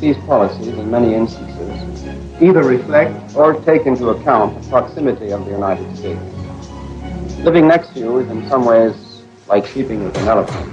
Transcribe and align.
these 0.00 0.16
policies, 0.18 0.68
in 0.68 0.90
many 0.90 1.14
instances, 1.14 2.42
either 2.42 2.62
reflect 2.62 3.36
or 3.36 3.54
take 3.62 3.86
into 3.86 4.10
account 4.10 4.60
the 4.60 4.68
proximity 4.68 5.30
of 5.30 5.44
the 5.44 5.50
United 5.50 5.96
States. 5.96 6.20
Living 7.44 7.68
next 7.68 7.92
to 7.94 8.00
you 8.00 8.18
is 8.18 8.30
in 8.30 8.48
some 8.48 8.64
ways 8.64 9.22
like 9.46 9.66
sleeping 9.66 10.04
with 10.04 10.16
an 10.18 10.28
elephant. 10.28 10.66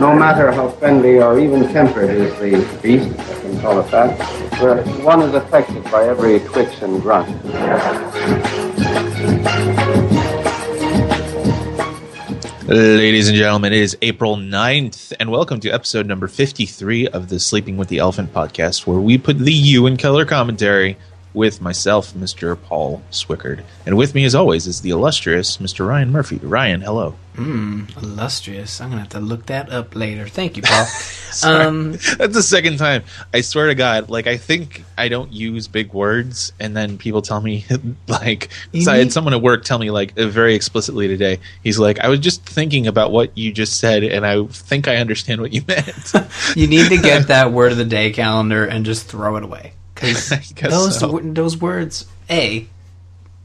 No 0.00 0.14
matter 0.14 0.52
how 0.52 0.68
friendly 0.68 1.18
or 1.18 1.38
even 1.38 1.68
tempered 1.72 2.10
is 2.10 2.32
the 2.38 2.80
beast, 2.82 3.18
I 3.18 3.40
can 3.40 3.60
call 3.60 3.80
it 3.80 3.90
that, 3.90 4.18
one 5.02 5.22
is 5.22 5.34
affected 5.34 5.84
by 5.84 6.06
every 6.06 6.40
twitch 6.40 6.82
and 6.82 7.00
grunt. 7.02 8.63
Ladies 12.74 13.28
and 13.28 13.38
gentlemen, 13.38 13.72
it 13.72 13.78
is 13.78 13.96
April 14.02 14.36
9th, 14.36 15.12
and 15.20 15.30
welcome 15.30 15.60
to 15.60 15.70
episode 15.70 16.06
number 16.06 16.26
53 16.26 17.06
of 17.06 17.28
the 17.28 17.38
Sleeping 17.38 17.76
with 17.76 17.86
the 17.86 17.98
Elephant 17.98 18.34
podcast, 18.34 18.84
where 18.84 18.98
we 18.98 19.16
put 19.16 19.38
the 19.38 19.52
you 19.52 19.86
in 19.86 19.96
color 19.96 20.24
commentary 20.24 20.96
with 21.34 21.60
myself, 21.60 22.14
Mr. 22.14 22.60
Paul 22.60 23.00
Swickard. 23.12 23.62
And 23.86 23.96
with 23.96 24.16
me, 24.16 24.24
as 24.24 24.34
always, 24.34 24.66
is 24.66 24.80
the 24.80 24.90
illustrious 24.90 25.58
Mr. 25.58 25.86
Ryan 25.86 26.10
Murphy. 26.10 26.38
Ryan, 26.38 26.80
hello. 26.80 27.14
Hmm, 27.36 27.86
illustrious. 27.96 28.80
I'm 28.80 28.90
going 28.90 28.98
to 28.98 29.02
have 29.02 29.08
to 29.10 29.20
look 29.20 29.46
that 29.46 29.68
up 29.68 29.96
later. 29.96 30.28
Thank 30.28 30.56
you, 30.56 30.62
Paul. 30.62 30.86
um, 31.44 31.92
That's 31.92 32.34
the 32.34 32.42
second 32.42 32.76
time. 32.76 33.02
I 33.32 33.40
swear 33.40 33.66
to 33.66 33.74
God, 33.74 34.08
like, 34.08 34.28
I 34.28 34.36
think 34.36 34.84
I 34.96 35.08
don't 35.08 35.32
use 35.32 35.66
big 35.66 35.92
words, 35.92 36.52
and 36.60 36.76
then 36.76 36.96
people 36.96 37.22
tell 37.22 37.40
me, 37.40 37.66
like, 38.08 38.50
so 38.80 38.92
I 38.92 38.98
had 38.98 39.12
someone 39.12 39.34
at 39.34 39.42
work 39.42 39.64
tell 39.64 39.80
me, 39.80 39.90
like, 39.90 40.16
uh, 40.16 40.28
very 40.28 40.54
explicitly 40.54 41.08
today, 41.08 41.40
he's 41.64 41.76
like, 41.76 41.98
I 41.98 42.08
was 42.08 42.20
just 42.20 42.46
thinking 42.46 42.86
about 42.86 43.10
what 43.10 43.36
you 43.36 43.52
just 43.52 43.80
said, 43.80 44.04
and 44.04 44.24
I 44.24 44.44
think 44.46 44.86
I 44.86 44.96
understand 44.96 45.40
what 45.40 45.52
you 45.52 45.64
meant. 45.68 46.12
you 46.54 46.68
need 46.68 46.88
to 46.90 46.98
get 46.98 47.26
that 47.28 47.50
word 47.50 47.72
of 47.72 47.78
the 47.78 47.84
day 47.84 48.12
calendar 48.12 48.64
and 48.64 48.86
just 48.86 49.08
throw 49.08 49.34
it 49.36 49.42
away 49.42 49.72
because 49.94 50.28
those 50.60 51.00
so. 51.00 51.18
those 51.18 51.56
words, 51.56 52.06
a, 52.30 52.68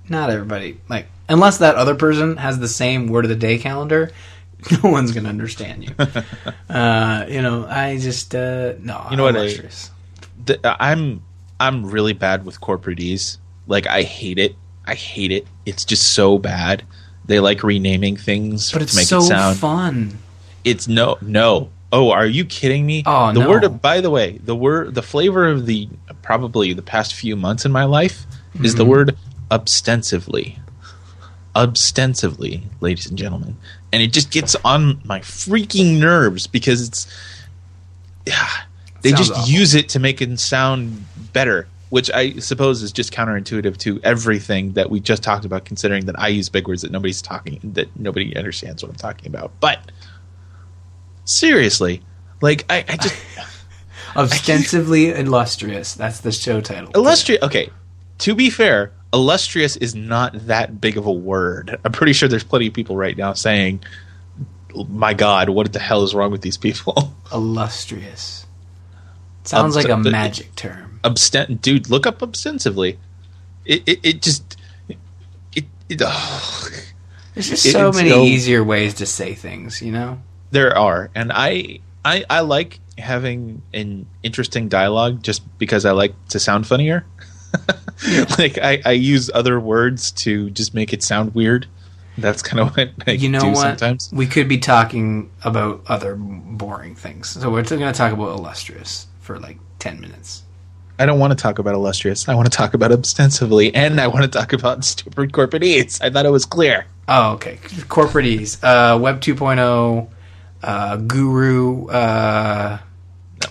not 0.08 0.30
everybody 0.30 0.80
like 0.90 1.08
unless 1.30 1.60
that 1.60 1.76
other 1.76 1.96
person 1.96 2.38
has 2.38 2.60
the 2.60 2.68
same 2.68 3.08
word 3.08 3.26
of 3.26 3.30
the 3.30 3.36
day 3.36 3.58
calendar. 3.58 4.12
No 4.84 4.90
one's 4.90 5.14
gonna 5.14 5.30
understand 5.30 5.86
you. 5.86 5.96
uh, 6.70 7.26
you 7.30 7.42
know, 7.42 7.66
I 7.66 7.98
just 7.98 8.36
uh, 8.36 8.74
no. 8.82 9.08
You 9.10 9.16
know 9.16 9.28
I'm 9.30 9.36
what? 9.36 9.90
I, 10.66 10.76
I'm 10.92 11.24
I'm 11.62 11.86
really 11.86 12.12
bad 12.12 12.46
with 12.46 12.60
corporatese. 12.60 13.38
Like 13.68 13.88
I 13.88 14.02
hate 14.02 14.38
it. 14.38 14.56
I 14.86 14.96
hate 14.96 15.32
it. 15.32 15.48
It's 15.66 15.86
just 15.86 16.14
so 16.14 16.38
bad. 16.38 16.84
They 17.24 17.40
like 17.40 17.64
renaming 17.64 18.18
things 18.18 18.74
but 18.74 18.82
it's 18.82 18.92
to 18.92 18.98
make 18.98 19.08
so 19.08 19.20
it 19.20 19.28
sound 19.28 19.58
fun. 19.58 20.18
It's 20.66 20.90
no 20.90 21.18
no. 21.22 21.70
Oh, 21.92 22.12
are 22.12 22.26
you 22.26 22.46
kidding 22.46 22.86
me? 22.86 23.04
Oh, 23.06 23.32
the 23.32 23.40
no. 23.40 23.50
word. 23.50 23.64
Of, 23.64 23.82
by 23.82 24.02
the 24.02 24.10
way, 24.10 24.40
the 24.44 24.56
word, 24.56 24.94
the 24.94 25.02
flavor 25.02 25.48
of 25.48 25.66
the 25.66 25.90
probably 26.22 26.74
the 26.74 26.82
past 26.82 27.14
few 27.14 27.36
months 27.36 27.66
in 27.66 27.72
my 27.72 27.86
life 27.86 28.26
mm-hmm. 28.54 28.66
is 28.66 28.76
the 28.76 28.84
mm-hmm. 28.84 28.92
word 28.92 29.18
ostensively. 29.52 30.60
Ostensively, 31.56 32.64
ladies 32.80 33.08
and 33.08 33.18
gentlemen, 33.18 33.58
and 33.92 34.02
it 34.02 34.14
just 34.14 34.32
gets 34.32 34.56
on 34.64 35.02
my 35.04 35.20
freaking 35.20 36.00
nerves 36.00 36.48
because 36.48 36.88
it's. 36.88 37.08
Yeah, 38.26 38.48
they 39.02 39.10
Sounds 39.10 39.28
just 39.28 39.40
awful. 39.40 39.52
use 39.52 39.74
it 39.76 39.90
to 39.90 40.00
make 40.00 40.22
it 40.22 40.40
sound 40.40 41.06
better, 41.34 41.68
which 41.90 42.12
I 42.12 42.34
suppose 42.34 42.84
is 42.84 42.92
just 42.92 43.12
counterintuitive 43.12 43.78
to 43.78 44.00
everything 44.04 44.74
that 44.74 44.90
we 44.90 45.00
just 45.00 45.24
talked 45.24 45.46
about. 45.46 45.66
Considering 45.66 46.06
that 46.06 46.20
I 46.20 46.28
use 46.28 46.50
big 46.50 46.68
words 46.68 46.84
that 46.84 46.92
nobody's 46.92 47.22
talking, 47.22 47.60
that 47.64 47.88
nobody 47.98 48.36
understands 48.36 48.84
what 48.84 48.90
I'm 48.90 48.98
talking 48.98 49.28
about, 49.28 49.52
but 49.60 49.92
seriously, 51.26 52.02
like 52.42 52.66
I, 52.70 52.86
I 52.88 52.98
just 52.98 53.16
ostensibly 54.16 55.10
illustrious. 55.12 55.94
That's 55.94 56.20
the 56.22 56.32
show 56.32 56.62
title. 56.62 56.92
Illustrious. 56.94 57.42
Okay, 57.44 57.70
to 58.20 58.36
be 58.36 58.50
fair, 58.50 58.92
illustrious 59.14 59.76
is 59.78 59.96
not 59.96 60.48
that 60.48 60.80
big 60.80 60.98
of 60.98 61.06
a 61.06 61.12
word. 61.12 61.80
I'm 61.84 61.92
pretty 61.92 62.14
sure 62.14 62.30
there's 62.30 62.44
plenty 62.44 62.68
of 62.68 62.74
people 62.74 62.98
right 62.98 63.18
now 63.18 63.34
saying, 63.34 63.82
"My 64.88 65.14
God, 65.14 65.50
what 65.50 65.72
the 65.74 65.80
hell 65.80 66.04
is 66.04 66.14
wrong 66.14 66.32
with 66.32 66.42
these 66.42 66.58
people?" 66.58 67.14
Illustrious 67.34 68.46
sounds 69.44 69.76
like 69.76 69.90
a 69.90 69.98
magic 69.98 70.56
term. 70.56 71.00
Abstent, 71.04 71.62
dude. 71.62 71.90
Look 71.90 72.06
up 72.06 72.22
ostensively. 72.22 73.00
It 73.66 73.84
it, 73.86 74.00
it 74.04 74.22
just 74.22 74.58
it, 75.56 75.66
it 75.90 76.02
oh. 76.04 76.70
There's 77.34 77.50
just 77.50 77.72
so 77.72 77.92
many 77.92 78.10
so, 78.10 78.24
easier 78.24 78.64
ways 78.64 78.96
to 78.96 79.06
say 79.06 79.34
things, 79.34 79.82
you 79.82 79.92
know. 79.92 80.22
There 80.52 80.78
are, 80.78 81.10
and 81.16 81.32
I 81.34 81.80
I 82.04 82.26
I 82.30 82.42
like 82.42 82.80
having 82.98 83.62
an 83.74 84.06
interesting 84.24 84.68
dialogue 84.68 85.24
just 85.24 85.42
because 85.58 85.86
I 85.86 85.92
like 85.92 86.14
to 86.30 86.40
sound 86.40 86.68
funnier. 86.68 87.06
Like 88.38 88.58
I, 88.58 88.82
I 88.86 88.92
use 88.94 89.30
other 89.34 89.60
words 89.60 90.12
to 90.12 90.50
just 90.52 90.74
make 90.74 90.94
it 90.94 91.04
sound 91.04 91.36
weird. 91.36 91.68
That's 92.18 92.42
kind 92.42 92.60
of 92.62 92.76
what 92.76 92.92
I 93.08 93.12
you 93.12 93.30
know 93.30 93.42
do 93.42 93.48
what? 93.48 93.58
sometimes. 93.58 94.10
We 94.14 94.26
could 94.26 94.48
be 94.48 94.58
talking 94.58 95.30
about 95.44 95.84
other 95.88 96.16
boring 96.16 96.96
things, 96.96 97.30
so 97.30 97.52
we're 97.52 97.64
still 97.66 97.78
going 97.78 97.92
to 97.92 97.98
talk 97.98 98.14
about 98.14 98.30
illustrious 98.30 99.08
for 99.20 99.40
like 99.40 99.58
ten 99.80 100.00
minutes. 100.00 100.44
I 100.98 101.06
don't 101.06 101.20
want 101.20 101.32
to 101.32 101.42
talk 101.42 101.60
about 101.60 101.76
illustrious. 101.76 102.28
I 102.28 102.36
want 102.36 102.52
to 102.52 102.58
talk 102.58 102.74
about 102.74 102.92
ostensively, 102.92 103.74
and 103.74 104.02
I 104.02 104.08
want 104.08 104.24
to 104.24 104.28
talk 104.30 104.52
about 104.54 104.84
stupid 104.84 105.32
corporate 105.32 105.64
I 106.02 106.10
thought 106.10 106.26
it 106.26 106.32
was 106.32 106.46
clear. 106.46 106.86
Oh, 107.08 107.34
okay. 107.34 107.58
Corporate 107.88 108.64
uh, 108.64 109.00
Web 109.02 109.22
2.0 109.22 110.10
uh, 110.62 110.96
Guru. 110.98 111.88
Uh, 111.88 112.80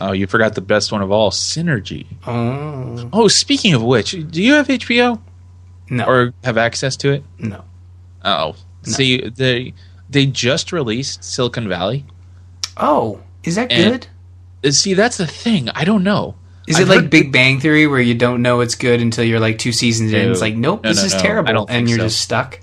oh, 0.00 0.12
you 0.12 0.26
forgot 0.26 0.54
the 0.54 0.60
best 0.60 0.92
one 0.92 1.02
of 1.02 1.10
all, 1.10 1.30
Synergy. 1.30 2.06
Oh. 2.26 3.08
Oh, 3.12 3.28
speaking 3.28 3.74
of 3.74 3.82
which, 3.82 4.12
do 4.12 4.42
you 4.42 4.54
have 4.54 4.68
HBO? 4.68 5.20
No. 5.90 6.04
Or 6.04 6.34
have 6.44 6.58
access 6.58 6.96
to 6.98 7.12
it? 7.12 7.24
No. 7.38 7.64
Oh, 8.24 8.54
no. 8.86 8.92
see, 8.92 9.28
they 9.28 9.74
they 10.10 10.26
just 10.26 10.72
released 10.72 11.24
Silicon 11.24 11.68
Valley. 11.68 12.04
Oh, 12.76 13.20
is 13.44 13.56
that 13.56 13.70
good? 13.70 14.06
Uh, 14.64 14.70
see, 14.70 14.94
that's 14.94 15.16
the 15.16 15.26
thing. 15.26 15.68
I 15.70 15.84
don't 15.84 16.04
know. 16.04 16.34
Is 16.66 16.76
I've 16.76 16.90
it 16.90 16.94
like 16.94 17.10
Big 17.10 17.32
Bang 17.32 17.60
Theory, 17.60 17.86
where 17.86 18.00
you 18.00 18.14
don't 18.14 18.42
know 18.42 18.60
it's 18.60 18.74
good 18.74 19.00
until 19.00 19.24
you're 19.24 19.40
like 19.40 19.58
two 19.58 19.72
seasons 19.72 20.12
no, 20.12 20.18
in? 20.18 20.30
It's 20.30 20.40
like, 20.42 20.54
nope, 20.54 20.84
no, 20.84 20.90
this 20.90 21.00
no, 21.00 21.06
is 21.06 21.14
terrible, 21.14 21.66
and 21.68 21.88
you're 21.88 21.98
so. 21.98 22.04
just 22.04 22.20
stuck. 22.20 22.60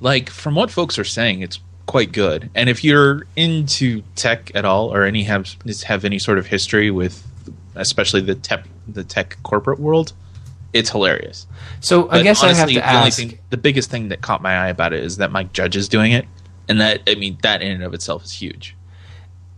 Like 0.00 0.28
from 0.28 0.54
what 0.54 0.70
folks 0.70 0.98
are 0.98 1.04
saying, 1.04 1.40
it's 1.40 1.58
quite 1.88 2.12
good. 2.12 2.50
And 2.54 2.68
if 2.68 2.84
you're 2.84 3.26
into 3.34 4.02
tech 4.14 4.52
at 4.54 4.64
all, 4.64 4.94
or 4.94 5.02
any 5.04 5.24
have 5.24 5.56
have 5.84 6.04
any 6.04 6.20
sort 6.20 6.38
of 6.38 6.46
history 6.46 6.92
with, 6.92 7.26
especially 7.74 8.20
the 8.20 8.36
tech 8.36 8.68
the 8.86 9.02
tech 9.02 9.38
corporate 9.42 9.80
world, 9.80 10.12
it's 10.72 10.90
hilarious. 10.90 11.48
So 11.80 12.04
but 12.04 12.18
I 12.18 12.22
guess 12.22 12.44
honestly, 12.44 12.80
I 12.80 12.86
have 12.86 13.02
to 13.02 13.06
ask. 13.06 13.18
Thing, 13.18 13.38
the 13.50 13.56
biggest 13.56 13.90
thing 13.90 14.10
that 14.10 14.20
caught 14.20 14.42
my 14.42 14.54
eye 14.54 14.68
about 14.68 14.92
it 14.92 15.02
is 15.02 15.16
that 15.16 15.32
Mike 15.32 15.52
Judge 15.52 15.76
is 15.76 15.88
doing 15.88 16.12
it, 16.12 16.26
and 16.68 16.80
that 16.80 17.00
I 17.08 17.16
mean 17.16 17.38
that 17.42 17.62
in 17.62 17.72
and 17.72 17.82
of 17.82 17.94
itself 17.94 18.24
is 18.24 18.32
huge. 18.32 18.76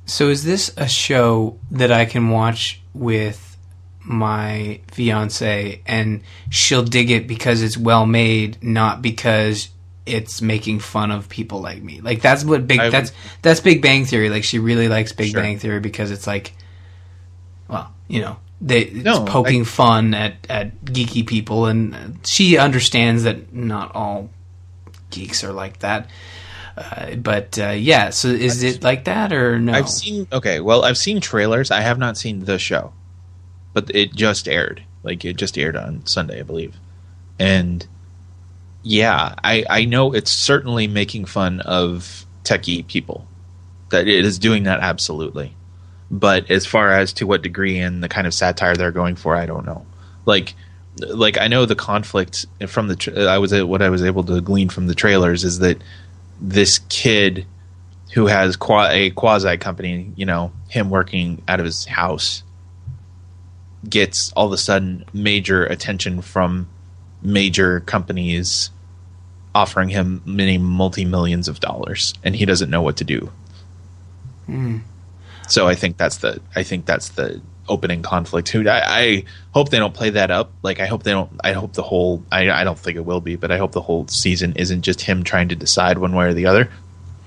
So 0.06 0.28
is 0.28 0.44
this 0.44 0.72
a 0.76 0.88
show 0.88 1.58
that 1.72 1.92
I 1.92 2.04
can 2.04 2.30
watch 2.30 2.80
with 2.94 3.58
my 4.02 4.80
fiance 4.88 5.82
and 5.86 6.22
she'll 6.48 6.82
dig 6.82 7.10
it 7.10 7.28
because 7.28 7.62
it's 7.62 7.76
well 7.76 8.06
made, 8.06 8.62
not 8.62 9.02
because 9.02 9.69
it's 10.06 10.41
making 10.43 10.81
fun 10.81 11.11
of 11.11 11.28
people 11.28 11.61
like 11.61 11.83
me. 11.83 12.00
Like 12.00 12.22
that's 12.22 12.44
what 12.44 12.66
big 12.66 12.81
I, 12.81 12.91
that's 12.91 13.12
that's 13.43 13.61
Big 13.61 13.83
Bang 13.83 14.05
Theory. 14.05 14.31
Like 14.31 14.44
she 14.44 14.59
really 14.59 14.88
likes 14.88 15.12
Big 15.12 15.31
sure. 15.31 15.41
Bang 15.41 15.59
Theory 15.59 15.81
because 15.81 16.11
it's 16.11 16.27
like, 16.27 16.55
well, 17.69 17.93
you 18.09 18.21
know, 18.21 18.37
they 18.61 18.91
no, 18.91 19.25
poking 19.25 19.62
I, 19.62 19.65
fun 19.65 20.15
at 20.15 20.34
at 20.49 20.84
geeky 20.84 21.27
people, 21.27 21.66
and 21.66 22.19
she 22.27 22.59
understands 22.59 23.25
that 23.25 23.53
not 23.53 23.94
all 23.94 24.31
geeks 25.11 25.44
are 25.44 25.52
like 25.52 25.81
that. 25.81 26.08
Uh, 26.76 27.14
but 27.17 27.58
uh, 27.58 27.70
yeah, 27.70 28.11
so 28.11 28.29
is 28.29 28.62
it 28.62 28.82
like 28.82 29.05
that 29.05 29.32
or 29.32 29.58
no? 29.58 29.73
I've 29.73 29.91
seen 29.91 30.26
okay. 30.32 30.61
Well, 30.61 30.85
I've 30.85 30.99
seen 30.99 31.20
trailers. 31.20 31.70
I 31.70 31.81
have 31.81 31.99
not 31.99 32.17
seen 32.17 32.44
the 32.44 32.58
show, 32.58 32.93
but 33.73 33.94
it 33.94 34.14
just 34.14 34.49
aired. 34.49 34.82
Like 35.03 35.25
it 35.25 35.37
just 35.37 35.58
aired 35.58 35.76
on 35.76 36.06
Sunday, 36.06 36.41
I 36.41 36.43
believe, 36.43 36.76
and 37.38 37.87
yeah, 38.82 39.35
I, 39.43 39.65
I 39.69 39.85
know 39.85 40.12
it's 40.12 40.31
certainly 40.31 40.87
making 40.87 41.27
fun 41.27 41.61
of 41.61 42.25
techie 42.44 42.87
people. 42.87 43.27
That 43.91 44.09
it 44.09 44.25
is 44.25 44.38
doing 44.38 44.65
that 44.65 44.81
absolutely. 44.81 45.55
But 46.11 46.50
as 46.50 46.67
far 46.67 46.93
as 46.93 47.12
to 47.15 47.27
what 47.27 47.43
degree 47.43 47.79
and 47.79 48.03
the 48.03 48.09
kind 48.09 48.27
of 48.27 48.35
satire 48.35 48.77
they're 48.77 48.93
going 48.93 49.17
for, 49.17 49.37
I 49.37 49.47
don't 49.47 49.67
know. 49.67 49.87
Like, 50.27 50.55
like 50.99 51.38
I 51.38 51.49
know 51.49 51.67
the 51.67 51.77
conflict 51.77 52.47
from 52.67 52.88
the 52.88 52.97
tra- 52.97 53.27
I 53.27 53.38
was 53.38 53.53
what 53.62 53.82
I 53.82 53.91
was 53.91 54.03
able 54.03 54.25
to 54.25 54.41
glean 54.41 54.69
from 54.69 54.87
the 54.87 54.94
trailers 54.94 55.44
is 55.44 55.61
that 55.61 55.79
this 56.41 56.81
kid 56.88 57.47
who 58.15 58.27
has 58.27 58.56
qua- 58.56 58.88
a 58.91 59.11
quasi 59.11 59.56
company, 59.56 60.12
you 60.17 60.27
know, 60.27 60.53
him 60.69 60.91
working 60.91 61.43
out 61.47 61.61
of 61.61 61.67
his 61.67 61.85
house, 61.85 62.43
gets 63.88 64.32
all 64.32 64.47
of 64.47 64.53
a 64.53 64.59
sudden 64.59 65.05
major 65.12 65.65
attention 65.65 66.23
from 66.23 66.69
major 67.22 67.81
companies 67.81 68.70
offering 69.55 69.88
him 69.88 70.22
many 70.25 70.58
multi 70.58 71.05
millions 71.05 71.49
of 71.49 71.61
dollars, 71.61 72.14
and 72.22 72.37
he 72.37 72.44
doesn't 72.44 72.70
know 72.70 72.82
what 72.82 72.96
to 72.99 73.05
do. 73.05 73.31
Mm. 74.49 74.81
So 75.49 75.67
I 75.67 75.75
think 75.75 75.96
that's 75.96 76.19
the 76.19 76.40
I 76.55 76.62
think 76.62 76.87
that's 76.87 77.11
the 77.11 77.40
opening 77.69 78.02
conflict. 78.02 78.55
I, 78.55 78.81
I 78.84 79.25
hope 79.52 79.70
they 79.70 79.78
don't 79.78 79.94
play 79.94 80.11
that 80.11 80.31
up. 80.31 80.52
Like 80.62 80.81
I 80.81 80.87
hope 80.87 81.02
they 81.02 81.12
don't. 81.12 81.31
I 81.43 81.52
hope 81.52 81.72
the 81.72 81.82
whole. 81.82 82.25
I 82.31 82.50
I 82.50 82.64
don't 82.64 82.78
think 82.78 82.96
it 82.96 83.05
will 83.05 83.20
be, 83.20 83.37
but 83.37 83.50
I 83.50 83.58
hope 83.58 83.72
the 83.72 83.81
whole 83.81 84.06
season 84.08 84.55
isn't 84.56 84.82
just 84.82 85.00
him 85.00 85.25
trying 85.25 85.49
to 85.49 85.56
decide 85.56 85.99
one 85.99 86.14
way 86.14 86.26
or 86.26 86.34
the 86.34 86.46
other. 86.46 86.70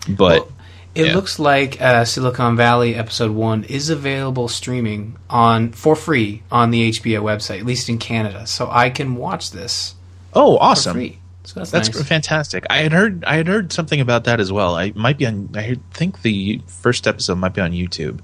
But 0.08 0.42
Well, 0.42 0.52
it 0.96 1.08
yeah. 1.08 1.16
looks 1.16 1.40
like 1.40 1.82
uh, 1.82 2.06
Silicon 2.06 2.56
Valley 2.56 2.94
episode 2.96 3.32
one 3.32 3.64
is 3.64 3.90
available 3.90 4.48
streaming 4.48 5.18
on 5.30 5.72
for 5.72 5.96
free 5.96 6.44
on 6.52 6.72
the 6.72 6.92
HBO 6.92 7.24
website, 7.24 7.60
at 7.60 7.66
least 7.66 7.90
in 7.90 7.98
Canada. 7.98 8.46
So 8.46 8.70
I 8.70 8.90
can 8.90 9.16
watch 9.16 9.52
this 9.52 9.96
oh, 10.34 10.58
for 10.58 10.64
awesome! 10.64 10.94
free. 10.94 11.20
So 11.46 11.60
that's, 11.60 11.72
That's 11.72 11.94
nice. 11.94 12.08
fantastic. 12.08 12.66
I 12.70 12.78
had 12.78 12.94
heard 12.94 13.26
I 13.26 13.36
had 13.36 13.48
heard 13.48 13.74
something 13.74 14.00
about 14.00 14.26
that 14.26 14.40
as 14.40 14.52
well. 14.52 14.76
I 14.76 14.94
might 14.96 15.18
be 15.18 15.26
on. 15.26 15.50
I 15.56 15.78
think 15.92 16.22
the 16.22 16.62
first 16.68 17.06
episode 17.06 17.38
might 17.38 17.54
be 17.54 17.62
on 17.62 17.72
YouTube. 17.72 18.22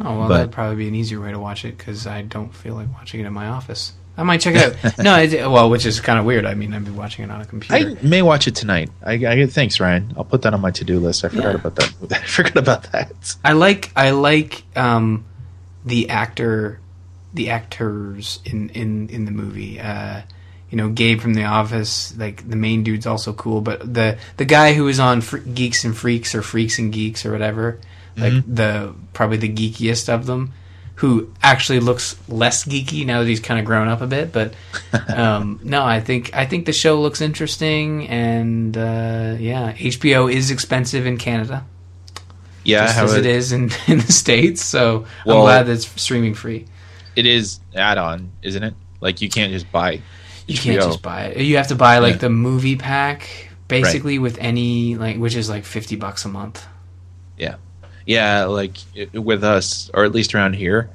Oh 0.00 0.18
well, 0.18 0.28
but- 0.28 0.36
that'd 0.36 0.52
probably 0.52 0.76
be 0.76 0.88
an 0.88 0.94
easier 0.94 1.20
way 1.20 1.30
to 1.30 1.38
watch 1.38 1.64
it 1.64 1.78
because 1.78 2.06
I 2.06 2.22
don't 2.22 2.54
feel 2.54 2.74
like 2.74 2.92
watching 2.92 3.20
it 3.20 3.26
in 3.26 3.32
my 3.32 3.46
office. 3.46 3.92
I 4.16 4.22
might 4.22 4.40
check 4.40 4.54
it 4.56 4.84
out. 4.84 4.98
no, 5.02 5.18
it, 5.18 5.32
well, 5.50 5.70
which 5.70 5.86
is 5.86 6.00
kind 6.00 6.18
of 6.18 6.24
weird. 6.26 6.44
I 6.44 6.54
mean, 6.54 6.74
I'd 6.74 6.84
be 6.84 6.90
watching 6.90 7.24
it 7.24 7.30
on 7.30 7.40
a 7.40 7.46
computer. 7.46 7.96
I 8.00 8.06
may 8.06 8.20
watch 8.22 8.46
it 8.46 8.54
tonight. 8.54 8.90
I, 9.02 9.12
I 9.14 9.46
thanks 9.46 9.80
Ryan. 9.80 10.12
I'll 10.16 10.24
put 10.24 10.42
that 10.42 10.52
on 10.52 10.60
my 10.60 10.70
to 10.72 10.84
do 10.84 10.98
list. 10.98 11.24
I 11.24 11.28
forgot 11.28 11.44
Yeah. 11.54 11.54
about 11.54 11.76
that. 11.76 11.94
I 12.12 12.26
forgot 12.26 12.56
about 12.56 12.92
that. 12.92 13.36
I 13.44 13.52
like 13.52 13.92
I 13.96 14.10
like 14.10 14.62
um, 14.76 15.24
the 15.86 16.10
actor, 16.10 16.80
the 17.32 17.50
actors 17.50 18.40
in 18.44 18.68
in 18.70 19.08
in 19.08 19.24
the 19.24 19.30
movie. 19.32 19.80
Uh, 19.80 20.22
you 20.68 20.76
know, 20.76 20.88
Gabe 20.88 21.20
from 21.20 21.34
The 21.34 21.44
Office. 21.44 22.16
Like 22.16 22.48
the 22.48 22.56
main 22.56 22.84
dude's 22.84 23.06
also 23.06 23.32
cool, 23.32 23.60
but 23.60 23.92
the 23.92 24.18
the 24.36 24.44
guy 24.44 24.74
who 24.74 24.84
was 24.84 25.00
on 25.00 25.20
Fre- 25.20 25.38
Geeks 25.38 25.84
and 25.84 25.96
Freaks 25.96 26.34
or 26.34 26.42
Freaks 26.42 26.78
and 26.78 26.92
Geeks 26.92 27.24
or 27.26 27.32
whatever, 27.32 27.80
like 28.16 28.34
the 28.46 28.94
probably 29.12 29.38
the 29.38 29.48
geekiest 29.48 30.08
of 30.08 30.26
them, 30.26 30.52
who 31.00 31.32
actually 31.42 31.80
looks 31.80 32.14
less 32.28 32.64
geeky 32.64 33.06
now 33.06 33.20
that 33.20 33.26
he's 33.26 33.40
kind 33.40 33.58
of 33.58 33.64
grown 33.64 33.88
up 33.88 34.02
a 34.02 34.06
bit. 34.06 34.32
But 34.34 34.52
um, 35.08 35.58
no, 35.62 35.82
I 35.82 36.00
think 36.00 36.34
I 36.34 36.44
think 36.44 36.66
the 36.66 36.74
show 36.74 37.00
looks 37.00 37.22
interesting, 37.22 38.06
and 38.08 38.76
uh, 38.76 39.36
yeah, 39.38 39.72
HBO 39.72 40.30
is 40.30 40.50
expensive 40.50 41.06
in 41.06 41.16
Canada 41.16 41.64
Yeah, 42.64 42.84
just 42.84 42.98
as 42.98 43.14
it 43.14 43.24
is 43.24 43.52
in, 43.52 43.70
in 43.86 43.98
the 44.00 44.12
states. 44.12 44.62
So 44.62 45.06
I'm 45.24 45.40
glad 45.40 45.66
that 45.66 45.72
it's 45.72 45.86
streaming 46.00 46.34
free. 46.34 46.66
It 47.16 47.24
is 47.24 47.60
add-on, 47.74 48.32
isn't 48.42 48.62
it? 48.62 48.74
Like 49.00 49.22
you 49.22 49.30
can't 49.30 49.52
just 49.52 49.72
buy. 49.72 50.02
You 50.46 50.58
can't 50.58 50.82
just 50.82 51.00
buy 51.00 51.28
it. 51.28 51.38
You 51.44 51.56
have 51.56 51.68
to 51.68 51.76
buy 51.76 51.98
like 51.98 52.14
Yeah. 52.16 52.18
the 52.18 52.30
movie 52.30 52.76
pack, 52.76 53.48
basically 53.68 54.18
with 54.18 54.36
any 54.38 54.96
like, 54.96 55.16
which 55.16 55.34
is 55.34 55.48
like 55.48 55.64
fifty 55.64 55.96
bucks 55.96 56.26
a 56.26 56.28
month. 56.28 56.66
Yeah, 57.38 57.56
yeah. 58.10 58.44
Like 58.46 58.76
with 59.12 59.44
us, 59.44 59.88
or 59.94 60.04
at 60.04 60.12
least 60.12 60.34
around 60.34 60.54
here, 60.54 60.90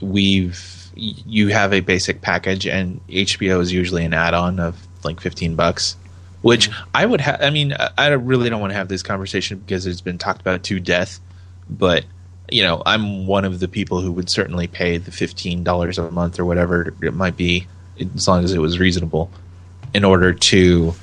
we've 0.00 0.90
you 0.94 1.48
have 1.48 1.72
a 1.72 1.80
basic 1.80 2.20
package, 2.20 2.66
and 2.66 3.00
HBO 3.08 3.60
is 3.60 3.72
usually 3.72 4.04
an 4.04 4.12
add-on 4.12 4.60
of 4.60 4.76
like 5.04 5.20
fifteen 5.20 5.56
bucks. 5.56 5.96
Which 6.42 6.68
I 6.94 7.06
would 7.06 7.22
have. 7.22 7.40
I 7.40 7.48
mean, 7.48 7.74
I- 7.96 8.08
really 8.08 8.50
don't 8.50 8.60
want 8.60 8.72
to 8.72 8.76
have 8.76 8.88
this 8.88 9.02
conversation 9.02 9.58
because 9.58 9.86
it's 9.86 10.02
been 10.02 10.18
talked 10.18 10.42
about 10.42 10.62
to 10.64 10.78
death. 10.78 11.18
But 11.70 12.04
you 12.50 12.62
know, 12.62 12.82
I'm 12.84 13.26
one 13.26 13.46
of 13.46 13.60
the 13.60 13.66
people 13.68 14.02
who 14.02 14.12
would 14.12 14.28
certainly 14.28 14.66
pay 14.66 14.98
the 14.98 15.10
fifteen 15.10 15.64
dollars 15.64 15.96
a 15.96 16.10
month 16.10 16.38
or 16.38 16.44
whatever 16.44 16.92
it 17.00 17.14
might 17.14 17.38
be, 17.38 17.66
as 18.14 18.28
long 18.28 18.44
as 18.44 18.52
it 18.52 18.58
was 18.58 18.78
reasonable, 18.78 19.30
in 19.94 20.04
order 20.04 20.34
to 20.34 20.94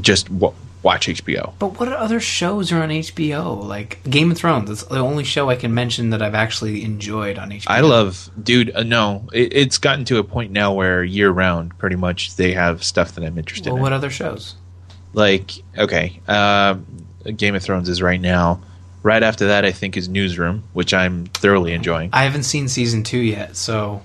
just 0.00 0.32
w- 0.32 0.54
watch 0.82 1.06
HBO. 1.08 1.52
But 1.58 1.78
what 1.80 1.92
other 1.92 2.20
shows 2.20 2.70
are 2.72 2.82
on 2.82 2.90
HBO? 2.90 3.64
Like 3.64 4.02
Game 4.08 4.30
of 4.30 4.36
Thrones. 4.36 4.68
That's 4.68 4.84
the 4.84 4.98
only 5.00 5.24
show 5.24 5.50
I 5.50 5.56
can 5.56 5.74
mention 5.74 6.10
that 6.10 6.22
I've 6.22 6.34
actually 6.34 6.84
enjoyed 6.84 7.38
on 7.38 7.50
HBO. 7.50 7.64
I 7.68 7.80
love, 7.80 8.30
dude. 8.42 8.74
Uh, 8.74 8.82
no, 8.82 9.28
it, 9.32 9.52
it's 9.52 9.78
gotten 9.78 10.04
to 10.06 10.18
a 10.18 10.24
point 10.24 10.52
now 10.52 10.72
where 10.72 11.02
year 11.02 11.30
round, 11.30 11.76
pretty 11.78 11.96
much, 11.96 12.36
they 12.36 12.52
have 12.52 12.84
stuff 12.84 13.14
that 13.16 13.24
I'm 13.24 13.38
interested 13.38 13.66
Well, 13.70 13.76
in. 13.76 13.82
what 13.82 13.92
other 13.92 14.10
shows? 14.10 14.54
Like, 15.12 15.52
okay, 15.78 16.20
uh, 16.28 16.74
Game 17.36 17.54
of 17.54 17.62
Thrones 17.62 17.88
is 17.88 18.02
right 18.02 18.20
now. 18.20 18.60
Right 19.02 19.22
after 19.22 19.46
that, 19.48 19.64
I 19.64 19.70
think 19.72 19.96
is 19.96 20.08
Newsroom, 20.08 20.64
which 20.72 20.92
I'm 20.92 21.26
thoroughly 21.26 21.72
enjoying. 21.72 22.10
I 22.12 22.24
haven't 22.24 22.42
seen 22.42 22.66
season 22.68 23.02
two 23.04 23.20
yet, 23.20 23.56
so 23.56 24.02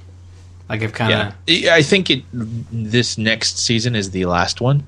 like 0.69 0.83
I've 0.83 0.93
kind 0.93 1.11
of. 1.29 1.33
yeah, 1.47 1.73
I 1.73 1.81
think 1.81 2.09
it. 2.11 2.23
This 2.31 3.17
next 3.17 3.57
season 3.57 3.95
is 3.95 4.11
the 4.11 4.25
last 4.25 4.61
one. 4.61 4.83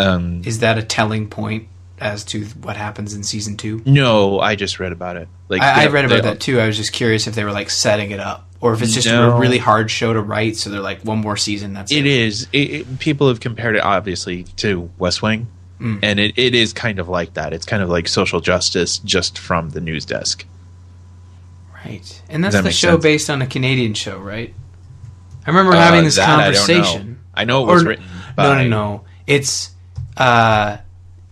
Um, 0.00 0.42
Is 0.44 0.60
that 0.60 0.78
a 0.78 0.82
telling 0.82 1.28
point 1.28 1.68
as 1.98 2.24
to 2.24 2.44
what 2.62 2.76
happens 2.76 3.12
in 3.14 3.22
season 3.22 3.56
two? 3.56 3.82
no, 3.84 4.40
I 4.40 4.54
just 4.56 4.80
read 4.80 4.92
about 4.92 5.16
it. 5.16 5.28
Like 5.48 5.62
I, 5.62 5.84
I 5.84 5.86
read 5.88 6.04
about 6.06 6.22
that 6.22 6.40
too. 6.40 6.58
I 6.60 6.66
was 6.66 6.76
just 6.76 6.92
curious 6.92 7.26
if 7.26 7.34
they 7.34 7.44
were 7.44 7.52
like 7.52 7.70
setting 7.70 8.10
it 8.12 8.20
up, 8.20 8.48
or 8.60 8.72
if 8.72 8.82
it's 8.82 8.94
just 8.94 9.06
No. 9.06 9.32
a 9.36 9.38
really 9.40 9.58
hard 9.58 9.90
show 9.90 10.12
to 10.12 10.20
write. 10.22 10.56
So 10.56 10.70
they're 10.70 10.80
like, 10.80 11.00
one 11.02 11.18
more 11.18 11.36
season. 11.36 11.72
That's 11.74 11.90
It 11.92 11.98
it. 11.98 12.06
is. 12.06 12.46
It, 12.52 12.70
it, 12.70 12.98
people 13.00 13.28
have 13.28 13.40
compared 13.40 13.76
it 13.76 13.82
obviously 13.82 14.44
to 14.56 14.90
West 14.98 15.22
Wing, 15.22 15.48
Mm. 15.80 15.98
and 16.02 16.20
it, 16.20 16.38
it 16.38 16.54
is 16.54 16.72
kind 16.74 16.98
of 16.98 17.08
like 17.08 17.34
that. 17.34 17.52
It's 17.54 17.64
kind 17.66 17.82
of 17.82 17.88
like 17.88 18.06
social 18.08 18.40
justice 18.40 18.98
just 18.98 19.38
from 19.38 19.70
the 19.70 19.80
news 19.80 20.04
desk. 20.04 20.44
Right, 21.84 22.22
and 22.28 22.44
that's 22.44 22.54
that 22.54 22.64
the 22.64 22.70
show 22.72 22.92
sense? 22.92 23.02
based 23.02 23.30
on 23.30 23.40
a 23.42 23.46
Canadian 23.46 23.94
show, 23.94 24.18
right? 24.18 24.52
I 25.46 25.50
remember 25.50 25.72
Uh, 25.72 25.80
having 25.80 26.04
this 26.04 26.16
that 26.16 26.28
I 26.28 26.42
conversation. 26.44 27.18
I 27.34 27.44
know 27.44 27.62
it 27.68 27.72
was 27.72 27.82
Or- 27.82 27.88
written 27.88 28.04
No, 28.04 28.32
by 28.36 28.62
no, 28.64 28.68
no. 28.68 29.04
It's 29.26 29.70
uh, 30.16 30.78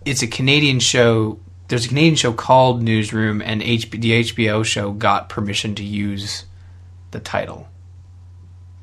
it's 0.05 0.21
a 0.21 0.27
Canadian 0.27 0.79
show. 0.79 1.39
There's 1.67 1.85
a 1.85 1.89
Canadian 1.89 2.15
show 2.15 2.33
called 2.33 2.81
Newsroom, 2.81 3.41
and 3.41 3.61
H- 3.61 3.89
the 3.91 4.23
HBO 4.23 4.65
show 4.65 4.91
got 4.91 5.29
permission 5.29 5.75
to 5.75 5.83
use 5.83 6.45
the 7.11 7.19
title. 7.19 7.67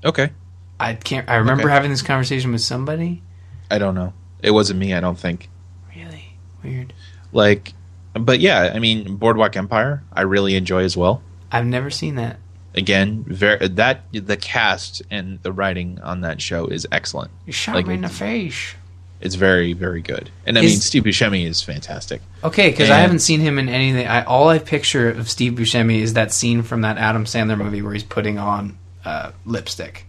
Okay, 0.04 0.31
I 0.78 0.94
can't. 0.94 1.28
I 1.28 1.37
remember 1.37 1.64
Okay. 1.64 1.72
having 1.72 1.90
this 1.90 2.02
conversation 2.02 2.52
with 2.52 2.60
somebody. 2.60 3.22
I 3.70 3.78
don't 3.78 3.94
know. 3.94 4.12
It 4.43 4.52
wasn't 4.52 4.78
me. 4.78 4.94
I 4.94 5.00
don't 5.00 5.19
think. 5.19 5.48
Really 5.94 6.37
weird. 6.62 6.93
Like, 7.32 7.72
but 8.14 8.38
yeah, 8.40 8.70
I 8.75 8.78
mean, 8.78 9.16
Boardwalk 9.16 9.56
Empire, 9.56 10.04
I 10.12 10.22
really 10.22 10.54
enjoy 10.54 10.84
as 10.84 10.96
well. 10.96 11.22
I've 11.50 11.66
never 11.66 11.90
seen 11.90 12.14
that. 12.16 12.38
Again, 12.75 13.25
very 13.26 13.66
that 13.69 14.02
the 14.12 14.37
cast 14.37 15.02
and 15.10 15.43
the 15.43 15.50
writing 15.50 15.98
on 16.02 16.20
that 16.20 16.40
show 16.43 16.66
is 16.66 16.87
excellent. 16.93 17.31
You 17.46 17.52
shot 17.52 17.75
Like 17.75 17.87
me 17.87 17.94
in 17.94 18.02
the 18.02 18.08
face. 18.08 18.75
It's 19.20 19.34
very, 19.34 19.72
very 19.72 20.02
good. 20.02 20.30
And 20.46 20.58
I 20.58 20.62
Is- 20.62 20.72
mean, 20.72 20.80
Steve 20.80 21.04
Buscemi 21.04 21.46
is 21.46 21.62
fantastic. 21.62 22.20
Okay, 22.44 22.70
because 22.70 22.91
I 22.91 22.98
haven't 22.98 23.20
seen 23.20 23.41
him 23.41 23.58
in 23.58 23.69
anything. 23.69 24.06
I, 24.06 24.22
all 24.24 24.48
I 24.48 24.58
picture 24.58 25.08
of 25.10 25.31
Steve 25.31 25.55
Buscemi 25.55 26.00
is 26.00 26.14
that 26.14 26.32
scene 26.32 26.62
from 26.62 26.82
that 26.82 26.98
Adam 26.98 27.24
Sandler 27.24 27.56
movie 27.58 27.81
where 27.82 27.93
he's 27.94 28.02
putting 28.05 28.38
on 28.38 28.79
uh, 29.05 29.32
lipstick. 29.46 30.06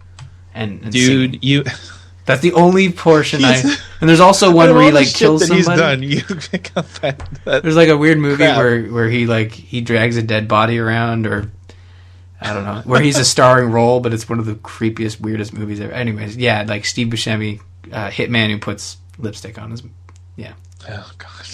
And, 0.54 0.82
and 0.82 0.92
Dude, 0.92 1.30
singing. 1.32 1.38
you 1.42 1.64
that's 2.26 2.42
the 2.42 2.52
only 2.52 2.92
portion 2.92 3.44
I. 3.44 3.62
And 4.00 4.08
there's 4.08 4.20
also 4.20 4.50
one 4.54 4.74
where 4.74 4.82
he 4.84 4.90
like 4.92 5.12
kills 5.12 5.46
somebody. 5.46 5.58
He's 5.58 5.66
done. 5.66 6.02
You 6.02 6.22
pick 6.50 6.70
up 6.76 6.86
that. 7.00 7.18
that 7.44 7.62
There's 7.62 7.76
like 7.76 7.88
a 7.88 7.96
weird 7.96 8.18
movie 8.18 8.36
Crap. 8.44 8.58
where 8.58 8.82
where 8.84 9.08
he 9.08 9.26
like 9.26 9.52
he 9.52 9.80
drags 9.80 10.16
a 10.18 10.22
dead 10.22 10.48
body 10.48 10.78
around 10.78 11.26
or 11.26 11.50
I 12.40 12.52
don't 12.52 12.64
know 12.64 12.82
where 12.84 13.00
he's 13.00 13.18
a 13.18 13.24
starring 13.24 13.70
role, 13.72 14.00
but 14.00 14.12
it's 14.12 14.28
one 14.28 14.38
of 14.38 14.46
the 14.46 14.54
creepiest, 14.54 15.20
weirdest 15.20 15.52
movies 15.52 15.80
ever. 15.80 15.92
Anyways, 15.92 16.36
yeah, 16.36 16.64
like 16.68 16.84
Steve 16.84 17.08
Buscemi, 17.08 17.60
uh, 17.92 18.10
hitman 18.10 18.50
who 18.50 18.58
puts 18.58 18.96
lipstick 19.18 19.58
on 19.58 19.70
his. 19.70 19.82
Yeah, 20.36 20.52
Oh 20.88 21.10
god. 21.18 21.46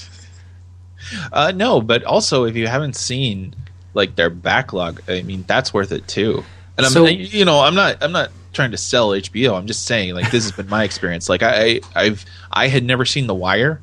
Uh, 1.33 1.53
no, 1.55 1.81
but 1.81 2.05
also 2.05 2.45
if 2.45 2.57
you 2.57 2.67
haven't 2.67 2.97
seen 2.97 3.55
like 3.93 4.17
their 4.17 4.31
backlog, 4.31 5.03
I 5.09 5.23
mean 5.23 5.45
that's 5.47 5.73
worth 5.75 5.93
it 5.93 6.09
too. 6.09 6.45
And 6.77 6.87
I'm, 6.87 6.93
So- 6.93 7.07
you 7.07 7.45
know, 7.45 7.61
I'm 7.61 7.75
not, 7.75 8.03
I'm 8.03 8.13
not 8.13 8.31
trying 8.53 8.71
to 8.73 8.77
sell 8.77 9.11
HBO. 9.11 9.57
I'm 9.57 9.67
just 9.67 9.85
saying, 9.85 10.15
like 10.15 10.31
this 10.31 10.45
has 10.45 10.53
been 10.53 10.69
my 10.69 10.83
experience. 10.85 11.29
Like 11.29 11.43
I, 11.43 11.81
I've, 11.95 12.25
I 12.51 12.69
had 12.69 12.85
never 12.85 13.05
seen 13.05 13.27
The 13.27 13.35
Wire. 13.35 13.81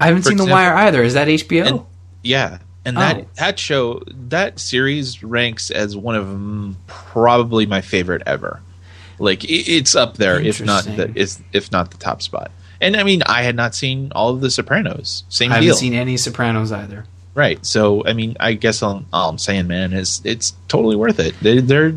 I 0.00 0.08
haven't 0.08 0.24
seen 0.24 0.36
The 0.36 0.44
Wire 0.46 0.74
either. 0.74 1.02
Is 1.02 1.14
that 1.14 1.28
HBO? 1.28 1.66
And- 1.66 1.80
Yeah, 2.22 2.58
and 2.84 2.96
that 2.96 3.16
Oh. 3.18 3.26
that 3.38 3.58
show, 3.58 4.02
that 4.28 4.58
series 4.58 5.22
ranks 5.22 5.70
as 5.70 5.96
one 5.96 6.14
of 6.16 6.26
mm, 6.26 6.74
probably 6.86 7.64
my 7.66 7.80
favorite 7.80 8.22
ever. 8.26 8.60
Like 9.18 9.44
it, 9.44 9.68
it's 9.68 9.94
up 9.94 10.16
there, 10.16 10.40
if 10.40 10.60
not 10.60 10.84
the, 10.84 11.12
if 11.52 11.72
not 11.72 11.90
the 11.90 11.98
top 11.98 12.22
spot. 12.22 12.50
And 12.80 12.96
I 12.96 13.04
mean, 13.04 13.22
I 13.24 13.42
had 13.42 13.56
not 13.56 13.74
seen 13.74 14.12
all 14.14 14.30
of 14.30 14.40
The 14.40 14.50
Sopranos. 14.50 15.24
Same 15.28 15.50
I 15.50 15.56
haven't 15.56 15.68
deal. 15.68 15.76
seen 15.76 15.94
any 15.94 16.16
Sopranos 16.16 16.72
either. 16.72 17.06
Right. 17.34 17.64
So 17.64 18.06
I 18.06 18.12
mean, 18.12 18.36
I 18.40 18.54
guess 18.54 18.82
all, 18.82 19.04
all 19.12 19.30
I'm 19.30 19.38
saying, 19.38 19.66
man, 19.66 19.92
is 19.92 20.20
it's 20.24 20.54
totally 20.68 20.96
worth 20.96 21.20
it. 21.20 21.34
They, 21.40 21.60
they're 21.60 21.94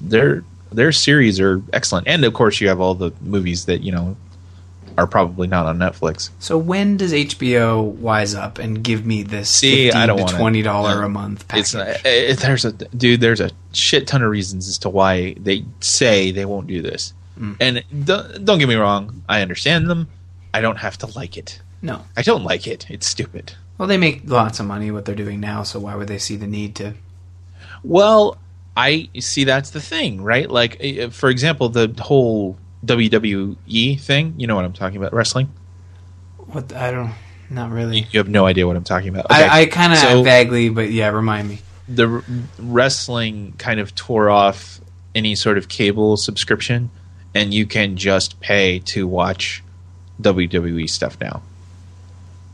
their 0.00 0.44
their 0.72 0.92
series 0.92 1.40
are 1.40 1.62
excellent, 1.72 2.06
and 2.08 2.24
of 2.24 2.34
course, 2.34 2.60
you 2.60 2.68
have 2.68 2.80
all 2.80 2.94
the 2.94 3.12
movies 3.20 3.64
that 3.66 3.82
you 3.82 3.92
know 3.92 4.16
are 4.98 5.06
probably 5.06 5.46
not 5.46 5.64
on 5.66 5.78
Netflix. 5.78 6.30
So 6.40 6.58
when 6.58 6.96
does 6.96 7.12
HBO 7.12 7.84
wise 7.84 8.34
up 8.34 8.58
and 8.58 8.82
give 8.82 9.06
me 9.06 9.22
this 9.22 9.48
See, 9.48 9.92
I 9.92 10.06
don't 10.06 10.26
to 10.26 10.34
twenty 10.34 10.60
dollar 10.60 11.02
a 11.04 11.08
month 11.08 11.46
package? 11.46 11.60
It's 11.60 11.74
not, 11.74 11.86
it, 12.04 12.38
there's 12.40 12.64
a 12.64 12.72
dude. 12.72 13.20
There's 13.20 13.40
a 13.40 13.50
shit 13.72 14.08
ton 14.08 14.22
of 14.22 14.30
reasons 14.30 14.66
as 14.68 14.76
to 14.78 14.88
why 14.88 15.34
they 15.38 15.64
say 15.80 16.32
they 16.32 16.44
won't 16.44 16.66
do 16.66 16.82
this. 16.82 17.14
Mm. 17.38 17.56
And 17.60 18.06
don't, 18.06 18.44
don't 18.44 18.58
get 18.58 18.68
me 18.68 18.74
wrong, 18.74 19.22
I 19.28 19.40
understand 19.40 19.88
them. 19.88 20.08
I 20.52 20.60
don't 20.60 20.78
have 20.78 20.98
to 20.98 21.06
like 21.16 21.36
it. 21.36 21.60
no. 21.80 22.04
I 22.16 22.22
don't 22.22 22.42
like 22.42 22.66
it. 22.66 22.90
It's 22.90 23.06
stupid. 23.06 23.54
Well, 23.78 23.86
they 23.86 23.98
make 23.98 24.22
lots 24.24 24.58
of 24.58 24.66
money 24.66 24.90
what 24.90 25.04
they're 25.04 25.14
doing 25.14 25.38
now, 25.38 25.62
so 25.62 25.78
why 25.78 25.94
would 25.94 26.08
they 26.08 26.18
see 26.18 26.34
the 26.34 26.48
need 26.48 26.74
to? 26.76 26.94
Well, 27.84 28.36
I 28.76 29.08
see 29.20 29.44
that's 29.44 29.70
the 29.70 29.80
thing, 29.80 30.20
right? 30.22 30.50
Like, 30.50 30.76
eh, 30.80 31.10
for 31.10 31.28
example, 31.28 31.68
the 31.68 31.94
whole 32.00 32.56
WWE 32.84 34.00
thing. 34.00 34.34
You 34.36 34.46
know 34.46 34.56
what 34.56 34.64
I'm 34.64 34.72
talking 34.72 34.96
about? 34.96 35.12
Wrestling. 35.12 35.50
What 36.38 36.72
I 36.72 36.90
don't, 36.90 37.12
not 37.50 37.70
really. 37.70 38.06
You 38.10 38.18
have 38.18 38.28
no 38.28 38.46
idea 38.46 38.66
what 38.66 38.76
I'm 38.76 38.84
talking 38.84 39.08
about. 39.08 39.26
Okay. 39.26 39.34
I, 39.44 39.60
I 39.62 39.66
kind 39.66 39.92
of 39.92 39.98
So- 39.98 40.22
vaguely, 40.22 40.68
but 40.68 40.90
yeah, 40.90 41.08
remind 41.08 41.48
me. 41.48 41.60
the 41.88 42.08
r- 42.08 42.24
wrestling 42.58 43.54
kind 43.58 43.80
of 43.80 43.94
tore 43.94 44.30
off 44.30 44.80
any 45.14 45.34
sort 45.34 45.58
of 45.58 45.68
cable 45.68 46.16
subscription, 46.16 46.90
and 47.34 47.52
you 47.52 47.66
can 47.66 47.96
just 47.96 48.40
pay 48.40 48.78
to 48.80 49.06
watch 49.06 49.62
WWE 50.20 50.88
stuff 50.88 51.18
now. 51.20 51.42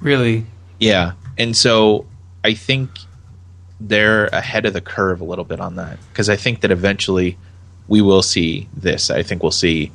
Really, 0.01 0.47
Yeah, 0.79 1.13
and 1.39 1.57
so 1.57 2.05
I 2.43 2.55
think 2.55 2.91
they're 3.81 4.27
ahead 4.27 4.67
of 4.67 4.73
the 4.73 4.81
curve 4.81 5.21
a 5.21 5.25
little 5.25 5.45
bit 5.45 5.61
on 5.61 5.77
that 5.77 5.99
because 6.11 6.29
I 6.29 6.37
think 6.37 6.61
that 6.61 6.71
eventually 6.71 7.37
we 7.89 8.01
will 8.03 8.23
see 8.23 8.69
this. 8.75 9.11
I 9.11 9.23
think 9.23 9.43
we'll 9.43 9.51
see 9.53 9.93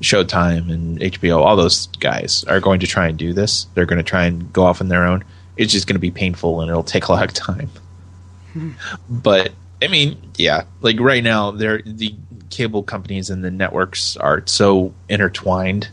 Showtime 0.00 0.70
and 0.72 0.98
HBO, 1.00 1.38
all 1.38 1.56
those 1.56 1.86
guys 1.98 2.44
are 2.44 2.60
going 2.60 2.80
to 2.80 2.86
try 2.86 3.08
and 3.08 3.18
do 3.18 3.32
this. 3.32 3.66
They're 3.74 3.86
going 3.86 3.98
to 3.98 4.02
try 4.08 4.24
and 4.26 4.52
go 4.52 4.64
off 4.64 4.80
on 4.80 4.88
their 4.88 5.04
own. 5.04 5.24
It's 5.56 5.72
just 5.72 5.86
going 5.86 5.96
to 5.96 6.00
be 6.00 6.10
painful 6.12 6.60
and 6.60 6.70
it'll 6.70 6.84
take 6.84 7.06
a 7.08 7.12
lot 7.12 7.24
of 7.24 7.32
time. 7.34 7.70
But 9.08 9.52
I 9.82 9.88
mean, 9.88 10.16
yeah, 10.36 10.64
like 10.80 10.98
right 11.00 11.22
now, 11.22 11.50
they're 11.52 11.82
the 11.84 12.14
cable 12.50 12.82
companies 12.82 13.30
and 13.30 13.44
the 13.44 13.50
networks 13.50 14.16
are 14.16 14.42
so 14.46 14.94
intertwined. 15.08 15.88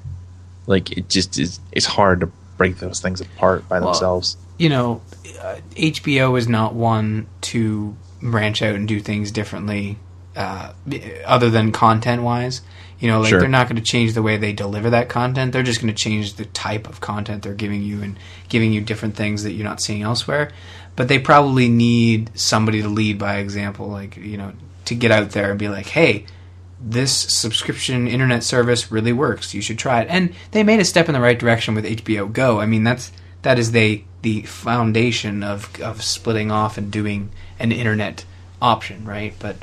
Like 0.68 0.92
it 0.98 1.10
just 1.10 1.38
is. 1.38 1.60
It's 1.72 1.86
hard 1.86 2.22
to 2.22 2.28
break 2.58 2.78
those 2.78 3.00
things 3.00 3.22
apart 3.22 3.68
by 3.68 3.80
Well, 3.80 3.90
themselves. 3.92 4.38
you 4.58 4.70
know, 4.70 5.02
uh, 5.42 5.58
HBO 5.72 6.38
is 6.38 6.48
not 6.48 6.74
one 6.74 7.28
to 7.42 7.96
branch 8.22 8.62
out 8.62 8.74
and 8.76 8.88
do 8.88 9.00
things 9.00 9.32
differently, 9.32 9.98
uh, 10.36 10.74
other 11.25 11.50
than 11.50 11.72
content 11.72 12.24
wise. 12.24 12.62
You 13.00 13.10
know, 13.10 13.20
like 13.20 13.30
Sure. 13.30 13.39
they're 13.42 13.50
not 13.50 13.68
going 13.68 13.75
to 13.75 13.82
change 13.82 14.13
the 14.13 14.22
way 14.22 14.38
they 14.38 14.54
deliver 14.54 14.89
that 14.92 15.10
content. 15.10 15.51
They're 15.51 15.63
just 15.63 15.82
going 15.82 15.94
to 15.94 16.01
change 16.01 16.36
the 16.36 16.46
type 16.46 16.88
of 16.88 17.01
content 17.01 17.44
they're 17.44 17.54
giving 17.54 17.84
you 17.84 18.01
and 18.01 18.18
giving 18.48 18.72
you 18.72 18.80
different 18.82 19.15
things 19.15 19.44
that 19.44 19.51
you're 19.51 19.65
not 19.65 19.82
seeing 19.82 20.01
elsewhere. 20.01 20.50
But 20.96 21.10
they 21.10 21.20
probably 21.20 21.68
need 21.68 22.32
somebody 22.39 22.82
to 22.82 22.88
lead 22.88 23.20
by 23.20 23.38
example, 23.38 23.88
like 23.89 24.15
you 24.15 24.38
know, 24.38 24.54
to 24.86 24.96
get 24.96 25.12
out 25.12 25.32
there 25.32 25.50
and 25.50 25.60
be 25.60 25.68
like, 25.68 25.88
"Hey, 25.88 26.25
this 26.80 27.12
subscription 27.12 28.08
internet 28.08 28.44
service 28.44 28.92
really 28.92 29.12
works. 29.13 29.54
You 29.54 29.62
should 29.62 29.77
try 29.77 30.01
it." 30.01 30.08
And 30.10 30.34
they 30.51 30.63
made 30.63 30.80
a 30.80 30.86
step 30.86 31.10
in 31.10 31.13
the 31.13 31.20
right 31.22 31.38
direction 31.38 31.75
with 31.75 31.86
HBO 31.86 32.32
Go. 32.32 32.62
I 32.62 32.65
mean, 32.65 32.86
that's 32.86 33.12
that 33.42 33.60
is 33.60 33.74
they 33.74 34.06
the 34.22 34.44
foundation 34.44 35.44
of 35.44 35.70
of 35.82 36.01
splitting 36.01 36.50
off 36.50 36.77
and 36.77 36.89
doing 36.92 37.30
an 37.60 37.74
internet 37.74 38.24
option, 38.62 39.04
right? 39.06 39.34
But 39.38 39.58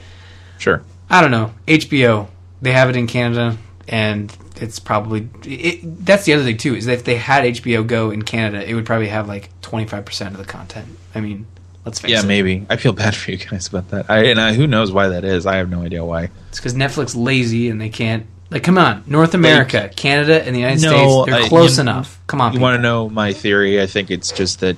Sure. 0.63 0.83
I 1.11 1.21
don't 1.21 1.31
know. 1.33 1.53
HBO, 1.67 2.29
they 2.63 2.73
have 2.73 2.89
it 2.89 2.97
in 2.97 3.07
Canada, 3.09 3.57
and 3.89 4.35
it's 4.61 4.79
probably 4.79 5.29
it, 5.45 5.81
that's 6.07 6.25
the 6.25 6.35
other 6.35 6.45
thing 6.45 6.57
too 6.57 6.75
is 6.77 6.87
that 6.87 6.93
if 6.93 7.05
they 7.05 7.17
had 7.17 7.45
HBO 7.45 7.85
Go 7.87 8.11
in 8.13 8.23
Canada, 8.23 8.65
it 8.69 8.75
would 8.75 8.87
probably 8.87 9.09
have 9.09 9.27
like 9.27 9.51
twenty 9.61 9.87
five 9.87 10.05
percent 10.05 10.33
of 10.35 10.39
the 10.39 10.45
content. 10.47 10.87
I 11.15 11.21
mean, 11.21 11.47
let's 11.85 11.99
face 11.99 12.13
Yeah, 12.13 12.19
it. 12.19 12.23
Yeah, 12.23 12.29
maybe. 12.29 12.67
I 12.71 12.77
feel 12.77 12.93
bad 12.93 13.15
for 13.21 13.33
you 13.33 13.39
guys 13.39 13.67
about 13.67 13.89
that. 13.91 14.09
I, 14.09 14.27
and 14.27 14.41
I, 14.41 14.53
who 14.55 14.67
knows 14.69 14.93
why 14.93 15.09
that 15.09 15.25
is? 15.25 15.45
I 15.47 15.57
have 15.57 15.69
no 15.69 15.83
idea 15.83 16.05
why. 16.05 16.29
It's 16.51 16.59
because 16.61 16.75
Netflix 16.75 17.15
lazy 17.17 17.69
and 17.69 17.81
they 17.81 17.89
can't. 17.91 18.27
Like, 18.51 18.63
come 18.63 18.77
on, 18.79 19.03
North 19.07 19.33
America, 19.35 19.91
Canada, 19.97 20.45
and 20.45 20.55
the 20.55 20.61
United 20.61 20.83
No, 20.83 21.25
States, 21.25 21.27
they're 21.39 21.45
I- 21.47 21.49
close 21.49 21.79
you- 21.79 21.81
enough. 21.83 22.21
Come 22.27 22.41
on, 22.43 22.53
You 22.53 22.61
want 22.61 22.77
to 22.77 22.83
know 22.83 23.09
my 23.09 23.33
theory? 23.33 23.81
I 23.81 23.87
think 23.87 24.11
it's 24.11 24.31
just 24.31 24.61
that, 24.61 24.77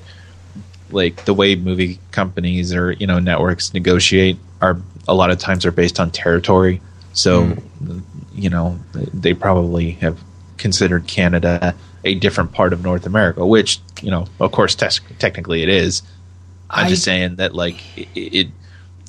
like, 0.91 1.25
the 1.25 1.35
way 1.35 1.57
movie 1.57 1.99
companies 2.13 2.73
or 2.73 2.93
you 2.93 3.07
know 3.09 3.19
networks 3.19 3.75
negotiate 3.75 4.39
are 4.65 4.77
a 5.07 5.15
lot 5.15 5.31
of 5.31 5.39
times 5.39 5.67
are 5.67 5.71
based 5.73 6.01
on 6.01 6.11
territory. 6.11 6.81
So, 7.13 7.45
Hmm. 7.45 7.99
you 8.35 8.51
know, 8.51 8.79
they 9.13 9.35
probably 9.35 9.93
have 10.01 10.19
considered 10.57 11.07
Canada 11.07 11.75
a 12.05 12.15
different 12.15 12.53
part 12.53 12.73
of 12.73 12.83
North 12.83 13.07
America, 13.07 13.47
which 13.47 13.81
you 14.03 14.11
know, 14.11 14.27
of 14.41 14.51
course, 14.53 14.75
tes- 14.75 15.01
technically 15.19 15.63
it 15.63 15.69
is. 15.69 16.03
I'm 16.71 16.87
I- 16.87 16.89
just 16.89 17.03
saying 17.05 17.37
that, 17.37 17.55
like, 17.55 17.77
it, 17.97 18.09
it 18.17 18.49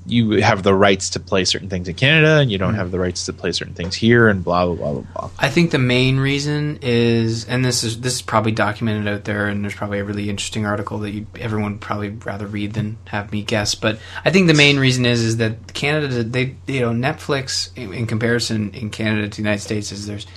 you 0.07 0.41
have 0.41 0.63
the 0.63 0.73
rights 0.73 1.09
to 1.11 1.19
play 1.19 1.45
certain 1.45 1.69
things 1.69 1.87
in 1.87 1.95
Canada, 1.95 2.39
and 2.39 2.51
you 2.51 2.57
don't 2.57 2.69
mm-hmm. 2.69 2.77
have 2.77 2.91
the 2.91 2.99
rights 2.99 3.25
to 3.25 3.33
play 3.33 3.51
certain 3.51 3.73
things 3.73 3.95
here, 3.95 4.27
and 4.27 4.43
blah 4.43 4.65
blah 4.65 4.75
blah 4.75 4.93
blah 4.93 5.01
blah. 5.01 5.29
I 5.39 5.49
think 5.49 5.71
the 5.71 5.79
main 5.79 6.17
reason 6.17 6.79
is, 6.81 7.45
and 7.45 7.65
this 7.65 7.83
is 7.83 8.01
this 8.01 8.15
is 8.15 8.21
probably 8.21 8.51
documented 8.51 9.07
out 9.07 9.23
there, 9.23 9.47
and 9.47 9.63
there's 9.63 9.75
probably 9.75 9.99
a 9.99 10.03
really 10.03 10.29
interesting 10.29 10.65
article 10.65 10.99
that 10.99 11.11
you, 11.11 11.25
everyone 11.39 11.73
would 11.73 11.81
probably 11.81 12.09
rather 12.09 12.45
read 12.45 12.73
than 12.73 12.97
have 13.05 13.31
me 13.31 13.41
guess. 13.41 13.73
But 13.75 13.99
I 14.23 14.31
think 14.31 14.47
the 14.47 14.53
main 14.53 14.79
reason 14.79 15.05
is 15.05 15.21
is 15.23 15.37
that 15.37 15.73
Canada, 15.73 16.23
they 16.23 16.55
you 16.67 16.81
know 16.81 16.91
Netflix 16.91 17.75
in, 17.75 17.93
in 17.93 18.07
comparison 18.07 18.73
in 18.73 18.89
Canada 18.89 19.27
to 19.27 19.35
the 19.37 19.41
United 19.41 19.61
States 19.61 19.91
is 19.91 20.05
there's 20.05 20.27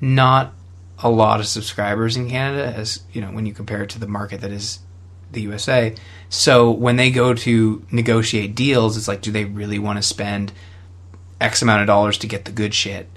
not 0.00 0.52
a 1.00 1.10
lot 1.10 1.40
of 1.40 1.46
subscribers 1.46 2.16
in 2.16 2.28
Canada 2.28 2.66
as 2.66 3.02
you 3.12 3.20
know 3.20 3.28
when 3.28 3.46
you 3.46 3.54
compare 3.54 3.82
it 3.82 3.90
to 3.90 3.98
the 3.98 4.08
market 4.08 4.40
that 4.40 4.50
is 4.50 4.80
the 5.32 5.42
USA. 5.42 5.94
So 6.28 6.70
when 6.70 6.96
they 6.96 7.10
go 7.10 7.34
to 7.34 7.86
negotiate 7.90 8.54
deals, 8.54 8.96
it's 8.96 9.08
like, 9.08 9.20
do 9.20 9.30
they 9.30 9.44
really 9.44 9.78
want 9.78 9.98
to 9.98 10.02
spend 10.02 10.52
X 11.40 11.62
amount 11.62 11.82
of 11.82 11.86
dollars 11.86 12.18
to 12.18 12.26
get 12.26 12.44
the 12.44 12.52
good 12.52 12.74
shit 12.74 13.08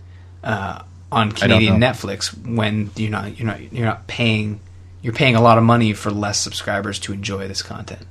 uh, 0.44 0.84
on 1.12 1.32
Canadian. 1.32 1.80
Netflix 1.80 2.36
when 2.46 2.90
you're 2.96 3.10
not 3.10 3.38
you're 3.38 3.48
not 3.48 3.74
you're 3.74 3.86
not 3.86 4.08
paying 4.08 4.60
you're 5.02 5.14
paying 5.14 5.36
a 5.36 5.42
lot 5.42 5.58
of 5.58 5.64
money 5.64 5.94
for 5.94 6.12
less 6.12 6.40
subscribers 6.40 7.00
to 7.00 7.14
enjoy 7.14 7.48
this 7.48 7.62
content. 7.62 8.06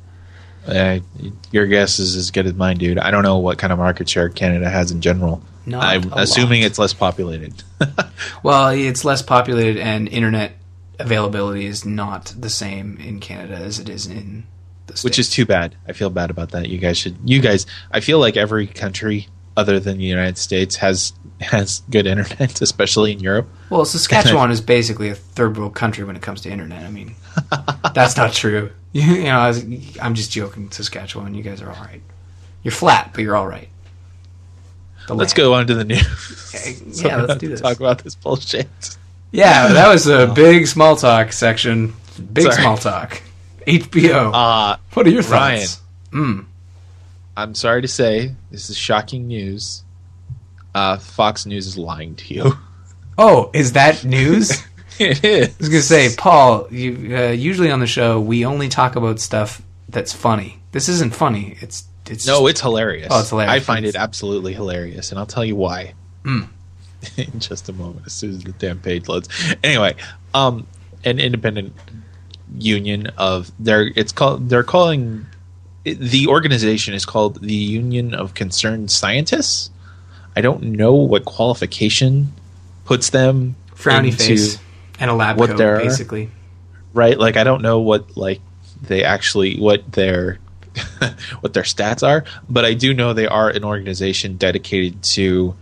Uh, 0.66 0.99
your 1.50 1.66
guess 1.66 1.99
is 1.99 2.16
as 2.16 2.30
good 2.30 2.47
as 2.47 2.54
mine, 2.54 2.76
dude. 2.76 2.99
I 2.99 3.11
don't 3.11 3.23
know 3.23 3.38
what 3.38 3.59
kind 3.59 3.73
of 3.73 3.78
market 3.78 4.09
share 4.09 4.28
Canada 4.28 4.69
has 4.69 4.90
in 4.90 5.00
general. 5.00 5.42
Not 5.64 5.83
I'm 5.83 6.12
assuming 6.12 6.62
lot. 6.62 6.66
it's 6.66 6.78
less 6.78 6.95
populated. 6.95 7.62
Well, 8.42 8.69
it's 8.69 9.04
less 9.04 9.23
populated, 9.23 9.78
and 9.78 10.07
internet 10.07 10.52
availability 11.02 11.66
is 11.66 11.85
not 11.85 12.35
the 12.38 12.50
same 12.50 12.97
in 12.99 13.21
Canada 13.21 13.54
as 13.57 13.78
it 13.78 13.88
is 13.88 14.07
in 14.07 14.45
the 14.87 14.92
States. 14.95 15.04
which 15.04 15.19
is 15.19 15.30
too 15.30 15.47
bad. 15.47 15.75
I 15.88 15.92
feel 15.92 16.11
bad 16.11 16.30
about 16.30 16.50
that. 16.50 16.69
You 16.69 16.78
guys 16.78 16.99
should. 16.99 17.16
You 17.25 17.40
guys. 17.40 17.66
I 17.92 18.00
feel 18.00 18.19
like 18.19 18.37
every 18.37 18.66
country 18.66 19.28
other 19.57 19.80
than 19.80 19.99
the 19.99 20.04
United 20.04 20.38
States 20.38 20.76
has 20.76 21.12
has 21.40 21.83
good 21.90 22.07
internet, 22.07 22.61
especially 22.62 23.12
in 23.12 23.21
Europe. 23.21 23.49
Well, 23.71 23.85
Saskatchewan 23.85 24.50
is 24.57 24.61
basically 24.61 25.09
a 25.09 25.14
third 25.14 25.57
world 25.57 25.75
country 25.75 26.04
when 26.04 26.16
it 26.16 26.23
comes 26.23 26.40
to 26.42 26.50
internet. 26.50 26.85
I 26.85 26.90
mean, 26.90 27.14
that's 27.95 28.16
not 28.16 28.33
true. 28.33 28.71
You, 28.92 29.02
you 29.14 29.25
know, 29.25 29.38
I 29.38 29.80
I'm 30.02 30.14
just 30.14 30.30
joking. 30.30 30.71
Saskatchewan, 30.71 31.35
you 31.35 31.42
guys 31.42 31.62
are 31.62 31.71
all 31.71 31.83
right. 31.83 32.02
You're 32.62 32.73
flat, 32.73 33.11
but 33.14 33.23
you're 33.23 33.37
all 33.37 33.47
right. 33.49 33.69
The 35.07 35.14
Let's 35.14 35.33
land. 35.33 35.37
go 35.37 35.54
on 35.54 35.66
to 35.66 35.75
the 35.75 35.85
news. 35.85 36.52
Yeah, 36.54 36.92
So 36.92 37.25
let's 37.26 37.40
do 37.40 37.49
this. 37.49 37.61
Talk 37.61 37.78
about 37.80 38.04
this 38.04 38.14
bullshit. 38.14 38.69
Yeah, 39.33 39.69
that 39.73 39.89
was 39.89 40.07
a 40.07 40.27
big 40.27 40.67
small 40.67 40.97
talk 40.97 41.33
section. 41.33 41.95
Big 42.33 42.45
Sorry. 42.45 42.57
small 42.63 42.77
talk. 42.77 43.23
HBO. 43.67 44.31
Uh, 44.35 44.77
what 44.95 45.07
are 45.07 45.11
your 45.11 45.23
Ryan. 45.23 45.61
thoughts? 45.61 45.81
Mm. 46.11 46.45
I'm 47.37 47.55
sorry 47.55 47.83
to 47.83 47.89
say 47.89 48.35
this 48.51 48.69
is 48.71 48.77
shocking 48.77 49.29
news. 49.29 49.83
Uh, 50.75 50.99
Fox 50.99 51.47
News 51.47 51.67
is 51.67 51.77
lying 51.79 52.15
to 52.17 52.35
you. 52.35 52.53
Oh, 53.19 53.51
is 53.53 53.73
that 53.73 54.03
news? 54.03 54.51
it 54.99 55.23
is. 55.23 55.49
I 55.49 55.55
was 55.59 55.69
gonna 55.69 55.83
say, 55.83 56.09
Paul. 56.17 56.67
You 56.71 57.15
uh, 57.15 57.21
usually 57.33 57.71
on 57.71 57.79
the 57.81 57.87
show 57.87 58.19
we 58.19 58.47
only 58.47 58.71
talk 58.71 58.97
about 58.97 59.21
stuff 59.21 59.61
that's 59.91 60.15
funny. 60.15 60.59
This 60.73 60.89
isn't 60.89 61.15
funny. 61.15 61.59
It's 61.61 61.85
it's 62.09 62.27
No, 62.27 62.47
it's 62.47 62.63
hilarious. 62.63 63.09
Oh, 63.11 63.21
it's 63.21 63.29
hilarious. 63.29 63.53
I 63.53 63.61
find 63.61 63.85
it 63.85 63.95
absolutely 63.95 64.55
hilarious, 64.55 65.11
and 65.11 65.19
I'll 65.19 65.27
tell 65.27 65.45
you 65.45 65.55
why 65.55 65.93
Mm. 66.25 66.49
in 67.16 67.40
just 67.40 67.69
a 67.69 67.73
moment 67.73 68.07
as 68.07 68.12
soon 68.12 68.30
as 68.30 68.45
the 68.45 68.52
damn 68.52 68.78
page 68.78 69.09
loads. 69.09 69.28
Anyway, 69.62 69.97
um, 70.35 70.66
an 71.04 71.19
independent 71.19 71.75
union 72.59 73.07
of 73.16 73.52
they're 73.59 73.92
it's 73.95 74.12
called 74.12 74.49
they're 74.49 74.64
calling 74.64 75.26
the 75.85 76.26
organization 76.26 76.95
is 76.95 77.07
called 77.07 77.40
the 77.40 77.54
Union 77.54 78.12
of 78.12 78.35
Concerned 78.35 78.90
Scientists. 78.90 79.71
I 80.37 80.42
don't 80.42 80.62
know 80.62 80.95
what 80.95 81.25
qualification 81.25 82.33
puts 82.85 83.11
them 83.11 83.57
frowny 83.75 84.12
face 84.12 84.59
and 84.99 85.11
a 85.11 85.14
lab 85.14 85.38
what 85.38 85.50
coat, 85.50 85.59
there 85.59 85.76
are. 85.76 85.78
basically. 85.78 86.30
right 86.92 87.19
like 87.19 87.37
i 87.37 87.45
don't 87.45 87.62
know 87.62 87.80
what 87.80 88.16
like 88.16 88.40
they 88.83 89.02
actually 89.02 89.59
what 89.59 89.92
their 89.92 90.38
what 91.40 91.54
their 91.54 91.62
stats 91.62 92.07
are 92.07 92.25
but 92.49 92.64
i 92.64 92.75
do 92.75 92.92
know 92.92 93.12
they 93.12 93.26
are 93.26 93.49
an 93.49 93.64
organization 93.64 94.37
dedicated 94.37 95.02
to 95.02 95.54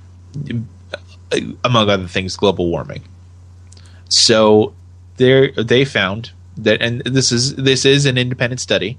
among 1.65 1.89
other 1.89 2.07
things 2.07 2.37
global 2.37 2.69
warming 2.69 3.03
so 4.09 4.73
they 5.17 5.51
they 5.53 5.85
found 5.85 6.33
that 6.57 6.81
and 6.81 7.03
this 7.03 7.31
is 7.33 7.55
this 7.57 7.85
is 7.85 8.07
an 8.07 8.17
independent 8.17 8.61
study 8.61 8.99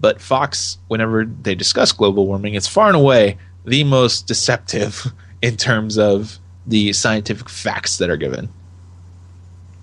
but 0.00 0.20
fox 0.20 0.78
whenever 0.88 1.24
they 1.24 1.54
discuss 1.54 1.92
global 1.92 2.26
warming 2.26 2.54
it's 2.54 2.68
far 2.68 2.88
and 2.88 2.96
away 2.96 3.36
the 3.64 3.84
most 3.84 4.26
deceptive 4.26 5.12
in 5.42 5.56
terms 5.56 5.98
of 5.98 6.38
the 6.66 6.92
scientific 6.92 7.48
facts 7.48 7.98
that 7.98 8.10
are 8.10 8.16
given 8.16 8.48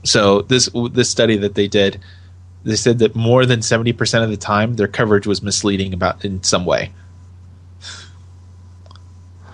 so 0.06 0.44
this 0.44 0.70
this 0.92 1.10
study 1.10 1.36
that 1.38 1.56
they 1.56 1.68
did, 1.68 2.00
they 2.64 2.76
said 2.76 3.00
that 3.00 3.16
more 3.16 3.46
than 3.46 3.62
seventy 3.62 3.92
percent 3.92 4.24
of 4.24 4.30
the 4.30 4.38
time 4.38 4.76
their 4.76 4.88
coverage 4.88 5.28
was 5.28 5.42
misleading 5.42 5.94
about 5.94 6.24
in 6.24 6.44
some 6.44 6.66
way. 6.66 6.92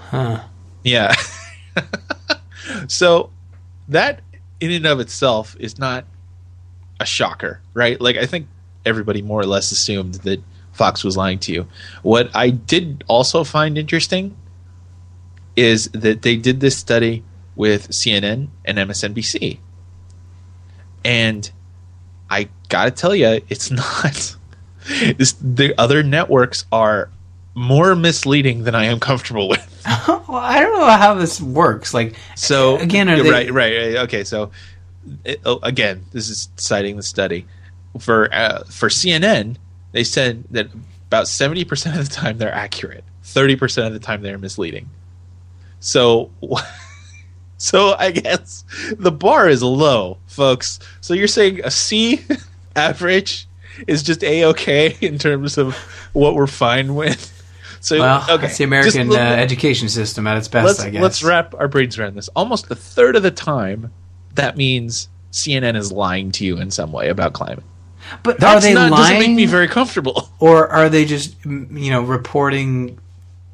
Huh. 0.09 0.41
Yeah. 0.83 1.15
so 2.87 3.29
that 3.87 4.21
in 4.59 4.71
and 4.71 4.85
of 4.85 4.99
itself 4.99 5.55
is 5.59 5.77
not 5.77 6.05
a 6.99 7.05
shocker, 7.05 7.61
right? 7.73 7.99
Like 7.99 8.17
I 8.17 8.25
think 8.25 8.47
everybody 8.85 9.21
more 9.21 9.39
or 9.39 9.45
less 9.45 9.71
assumed 9.71 10.15
that 10.15 10.41
Fox 10.71 11.03
was 11.03 11.17
lying 11.17 11.39
to 11.39 11.51
you. 11.51 11.67
What 12.01 12.29
I 12.33 12.49
did 12.49 13.03
also 13.07 13.43
find 13.43 13.77
interesting 13.77 14.35
is 15.55 15.89
that 15.89 16.21
they 16.21 16.37
did 16.37 16.59
this 16.59 16.77
study 16.77 17.23
with 17.55 17.89
CNN 17.89 18.47
and 18.63 18.77
MSNBC. 18.77 19.59
And 21.03 21.51
I 22.29 22.49
got 22.69 22.85
to 22.85 22.91
tell 22.91 23.15
you, 23.15 23.41
it's 23.49 23.69
not. 23.83 24.35
It's, 24.85 25.33
the 25.33 25.75
other 25.77 26.01
networks 26.01 26.65
are 26.71 27.09
more 27.53 27.95
misleading 27.95 28.63
than 28.63 28.75
I 28.75 28.85
am 28.85 28.99
comfortable 28.99 29.49
with. 29.49 29.83
well, 30.07 30.35
I 30.35 30.59
don't 30.59 30.79
know 30.79 30.89
how 30.89 31.15
this 31.15 31.41
works. 31.41 31.93
Like, 31.93 32.15
So 32.35 32.77
again, 32.77 33.09
are 33.09 33.21
they, 33.21 33.29
right, 33.29 33.51
right, 33.51 33.75
right. 33.75 33.95
Okay, 34.03 34.23
so 34.23 34.51
it, 35.25 35.41
oh, 35.45 35.59
again, 35.63 36.05
this 36.11 36.29
is 36.29 36.49
citing 36.55 36.95
the 36.95 37.03
study 37.03 37.45
for 37.99 38.33
uh, 38.33 38.63
for 38.65 38.89
CNN. 38.89 39.57
They 39.91 40.03
said 40.03 40.43
that 40.51 40.67
about 41.07 41.27
seventy 41.27 41.65
percent 41.65 41.97
of 41.97 42.07
the 42.07 42.13
time 42.13 42.37
they're 42.37 42.53
accurate, 42.53 43.03
thirty 43.23 43.55
percent 43.55 43.87
of 43.87 43.93
the 43.93 43.99
time 43.99 44.21
they're 44.21 44.37
misleading. 44.37 44.89
So, 45.79 46.29
so 47.57 47.95
I 47.97 48.11
guess 48.11 48.63
the 48.97 49.11
bar 49.11 49.49
is 49.49 49.63
low, 49.63 50.17
folks. 50.27 50.79
So 51.01 51.13
you're 51.13 51.27
saying 51.27 51.61
a 51.63 51.71
C 51.71 52.21
average 52.75 53.47
is 53.87 54.03
just 54.03 54.23
a 54.23 54.45
okay 54.45 54.95
in 55.01 55.17
terms 55.17 55.57
of 55.57 55.75
what 56.13 56.35
we're 56.35 56.47
fine 56.47 56.95
with. 56.95 57.40
So 57.81 57.99
Well, 57.99 58.23
okay, 58.29 58.43
that's 58.43 58.57
the 58.59 58.63
American 58.63 59.11
uh, 59.11 59.15
education 59.15 59.89
system 59.89 60.27
at 60.27 60.37
its 60.37 60.47
best, 60.47 60.65
let's, 60.67 60.79
I 60.79 60.89
guess. 60.91 61.01
let's 61.01 61.23
wrap 61.23 61.55
our 61.55 61.67
brains 61.67 61.97
around 61.97 62.15
this. 62.15 62.29
Almost 62.29 62.69
a 62.71 62.75
third 62.75 63.15
of 63.15 63.23
the 63.23 63.31
time, 63.31 63.91
that 64.35 64.55
means 64.55 65.09
CNN 65.31 65.75
is 65.75 65.91
lying 65.91 66.31
to 66.33 66.45
you 66.45 66.57
in 66.57 66.69
some 66.69 66.91
way 66.91 67.09
about 67.09 67.33
climate. 67.33 67.63
but 68.21 68.35
are 68.35 68.39
That's 68.39 68.65
they 68.65 68.75
not, 68.75 68.91
lying, 68.91 69.01
doesn't 69.03 69.19
make 69.19 69.35
me 69.35 69.45
very 69.47 69.67
comfortable. 69.67 70.29
or 70.39 70.67
are 70.69 70.89
they 70.89 71.05
just 71.05 71.35
you 71.43 71.89
know 71.91 72.01
reporting, 72.03 72.99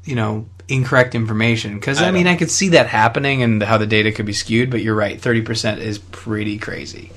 you 0.04 0.14
know, 0.14 0.46
incorrect 0.68 1.14
information? 1.14 1.76
Because 1.78 2.02
I, 2.02 2.08
I 2.08 2.10
mean, 2.10 2.24
don't- 2.24 2.34
I 2.34 2.36
could 2.36 2.50
see 2.50 2.68
that 2.70 2.86
happening 2.86 3.42
and 3.42 3.62
how 3.62 3.78
the 3.78 3.86
data 3.86 4.12
could 4.12 4.26
be 4.26 4.34
skewed. 4.34 4.70
But 4.70 4.82
you're 4.82 4.94
right, 4.94 5.18
thirty 5.18 5.40
percent 5.40 5.80
is 5.80 5.98
pretty 5.98 6.58
crazy. 6.58 7.12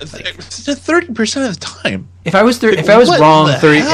Thirty 0.00 1.12
percent 1.12 1.48
of 1.48 1.58
the 1.58 1.66
time. 1.66 2.08
If 2.24 2.34
I 2.34 2.42
was 2.42 2.58
thir- 2.58 2.70
if 2.70 2.88
I 2.88 2.96
was 2.96 3.08
What 3.08 3.20
wrong 3.20 3.48
thirty, 3.58 3.80
if, 3.80 3.86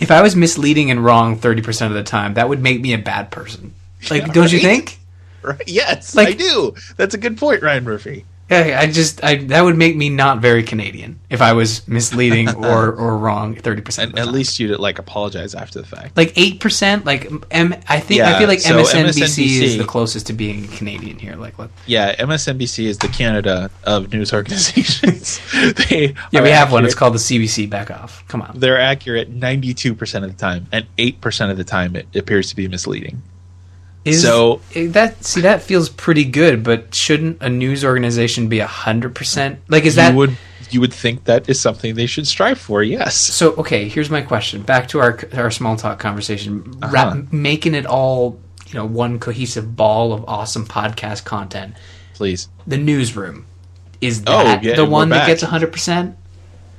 if 0.00 0.10
I 0.10 0.22
was 0.22 0.36
misleading 0.36 0.90
and 0.90 1.04
wrong 1.04 1.36
thirty 1.36 1.62
percent 1.62 1.92
of 1.92 1.96
the 1.96 2.04
time, 2.04 2.34
that 2.34 2.48
would 2.48 2.62
make 2.62 2.80
me 2.80 2.92
a 2.94 2.98
bad 2.98 3.30
person. 3.30 3.74
Like, 4.10 4.26
Yeah, 4.26 4.32
don't 4.32 4.52
you 4.52 4.60
think? 4.60 4.98
Right? 5.42 5.62
Yes, 5.66 6.14
Like- 6.14 6.28
I 6.28 6.32
do. 6.32 6.74
That's 6.96 7.14
a 7.14 7.18
good 7.18 7.38
point, 7.38 7.62
Ryan 7.62 7.84
Murphy. 7.84 8.24
Yeah, 8.50 8.78
I 8.80 8.86
just 8.86 9.22
I, 9.22 9.36
that 9.36 9.62
would 9.62 9.76
make 9.76 9.94
me 9.94 10.08
not 10.08 10.38
very 10.38 10.62
Canadian 10.62 11.20
if 11.28 11.42
I 11.42 11.52
was 11.52 11.86
misleading 11.86 12.48
or, 12.64 12.92
or 12.92 13.18
wrong 13.18 13.54
thirty 13.54 13.82
percent. 13.82 14.18
At 14.18 14.28
least 14.28 14.58
you'd 14.58 14.78
like 14.78 14.98
apologize 14.98 15.54
after 15.54 15.80
the 15.80 15.86
fact. 15.86 16.16
like 16.16 16.32
eight 16.36 16.58
percent. 16.58 17.04
Like 17.04 17.30
M, 17.50 17.74
I 17.88 18.00
think 18.00 18.22
I 18.22 18.38
feel 18.38 18.48
like 18.48 18.60
so 18.60 18.82
MSNBC, 18.82 19.04
MSNBC 19.04 19.60
is 19.60 19.76
the 19.76 19.84
closest 19.84 20.28
to 20.28 20.32
being 20.32 20.66
Canadian 20.68 21.18
here. 21.18 21.36
Like, 21.36 21.58
what? 21.58 21.70
Yeah, 21.86 22.14
MSNBC 22.16 22.86
is 22.86 22.98
the 22.98 23.08
Canada 23.08 23.70
of 23.84 24.12
news 24.12 24.32
organizations. 24.32 25.40
they 25.90 26.14
Yeah, 26.30 26.42
we 26.42 26.50
have 26.50 26.72
one. 26.72 26.86
It's 26.86 26.94
called 26.94 27.14
the 27.14 27.18
CBC. 27.18 27.68
Back 27.68 27.90
off. 27.90 28.26
Come 28.28 28.40
on. 28.40 28.58
They're 28.58 28.80
accurate 28.80 29.28
ninety 29.28 29.74
two 29.74 29.94
percent 29.94 30.24
of 30.24 30.30
the 30.30 30.38
time, 30.38 30.68
and 30.72 30.86
eight 30.96 31.20
percent 31.20 31.50
of 31.50 31.58
the 31.58 31.64
time 31.64 31.96
it 31.96 32.06
appears 32.16 32.48
to 32.48 32.56
be 32.56 32.66
misleading. 32.66 33.22
Is, 34.08 34.22
So- 34.22 34.60
that 34.74 35.24
see 35.24 35.42
that 35.42 35.62
feels 35.62 35.88
pretty 35.88 36.24
good, 36.24 36.62
but 36.62 36.94
shouldn't 36.94 37.42
a 37.42 37.48
news 37.48 37.84
organization 37.84 38.48
be 38.48 38.58
hundred 38.60 39.14
percent? 39.14 39.60
Like, 39.68 39.84
is 39.84 39.94
that 39.94 40.12
you 40.12 40.16
would 40.16 40.36
you 40.70 40.80
would 40.80 40.92
think 40.92 41.24
that 41.24 41.48
is 41.48 41.60
something 41.60 41.94
they 41.94 42.06
should 42.06 42.26
strive 42.26 42.58
for? 42.58 42.82
Yes. 42.82 43.14
So 43.16 43.54
okay, 43.56 43.88
here's 43.88 44.10
my 44.10 44.20
question. 44.22 44.62
Back 44.62 44.88
to 44.88 45.00
our 45.00 45.18
our 45.34 45.50
small 45.50 45.76
talk 45.76 45.98
conversation. 45.98 46.76
Uh-huh. 46.82 47.22
Making 47.30 47.74
it 47.74 47.86
all 47.86 48.38
you 48.66 48.74
know 48.74 48.84
one 48.84 49.18
cohesive 49.18 49.76
ball 49.76 50.12
of 50.12 50.24
awesome 50.28 50.66
podcast 50.66 51.24
content. 51.24 51.74
Please. 52.14 52.48
The 52.66 52.76
newsroom 52.78 53.46
is 54.00 54.22
Oh, 54.26 54.58
yeah, 54.60 54.74
the 54.74 54.84
one 54.84 55.08
that 55.10 55.26
gets 55.26 55.42
hundred 55.42 55.72
percent. 55.72 56.16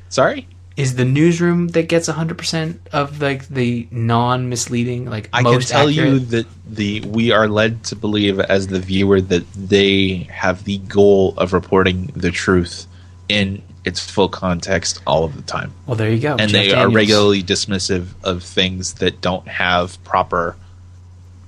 Sorry. 0.09 0.47
Is 0.79 0.95
the 0.95 1.03
newsroom 1.03 1.67
that 1.69 1.89
gets 1.89 2.07
hundred 2.07 2.37
percent 2.37 2.87
of 2.93 3.21
like 3.21 3.47
the 3.49 3.85
non 3.91 4.47
misleading 4.47 5.09
like 5.09 5.29
I 5.33 5.43
can 5.43 5.59
tell 5.59 5.89
you 5.89 6.19
that 6.19 6.47
the 6.65 7.01
we 7.01 7.31
are 7.31 7.49
led 7.49 7.83
to 7.85 7.97
believe 7.97 8.39
as 8.39 8.67
the 8.67 8.79
viewer 8.79 9.19
that 9.19 9.43
they 9.53 10.27
have 10.31 10.63
the 10.63 10.77
goal 10.77 11.33
of 11.37 11.51
reporting 11.51 12.13
the 12.15 12.31
truth 12.31 12.87
in 13.27 13.61
its 13.83 14.09
full 14.09 14.29
context 14.29 15.01
all 15.05 15.25
of 15.25 15.35
the 15.35 15.41
time. 15.41 15.73
Well, 15.85 15.97
there 15.97 16.09
you 16.09 16.19
go. 16.19 16.37
and 16.39 16.49
Jeff 16.49 16.51
they 16.51 16.73
are 16.73 16.89
regularly 16.89 17.43
dismissive 17.43 18.07
of 18.23 18.41
things 18.43 18.93
that 18.95 19.19
don't 19.19 19.47
have 19.49 20.01
proper 20.05 20.55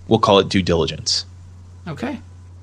we'll 0.10 0.20
call 0.20 0.40
it 0.40 0.50
due 0.50 0.62
diligence. 0.62 1.26
okay. 1.88 2.20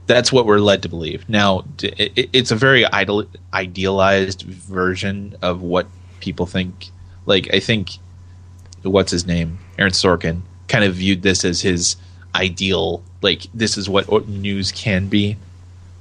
That's 0.07 0.33
what 0.33 0.46
we're 0.46 0.59
led 0.59 0.83
to 0.85 0.88
believe. 0.88 1.28
Now, 1.28 1.64
it's 1.83 2.50
a 2.50 2.57
very 2.57 2.87
ideal, 2.87 3.26
idealized 3.52 4.40
version 4.40 5.37
of 5.42 5.61
what 5.61 5.87
people 6.20 6.46
think. 6.46 6.90
Like, 7.26 7.52
I 7.52 7.61
think, 7.61 7.98
what's 8.83 9.11
his 9.11 9.26
name? 9.26 9.59
Aaron 9.78 9.92
Sorkin 9.92 10.42
kind 10.68 10.85
of 10.85 10.94
viewed 10.94 11.22
this 11.22 11.44
as 11.44 11.61
his 11.61 11.96
ideal, 12.35 13.02
like, 13.22 13.46
this 13.54 13.76
is 13.76 13.88
what 13.88 14.28
news 14.28 14.72
can 14.72 15.09
be. 15.09 15.37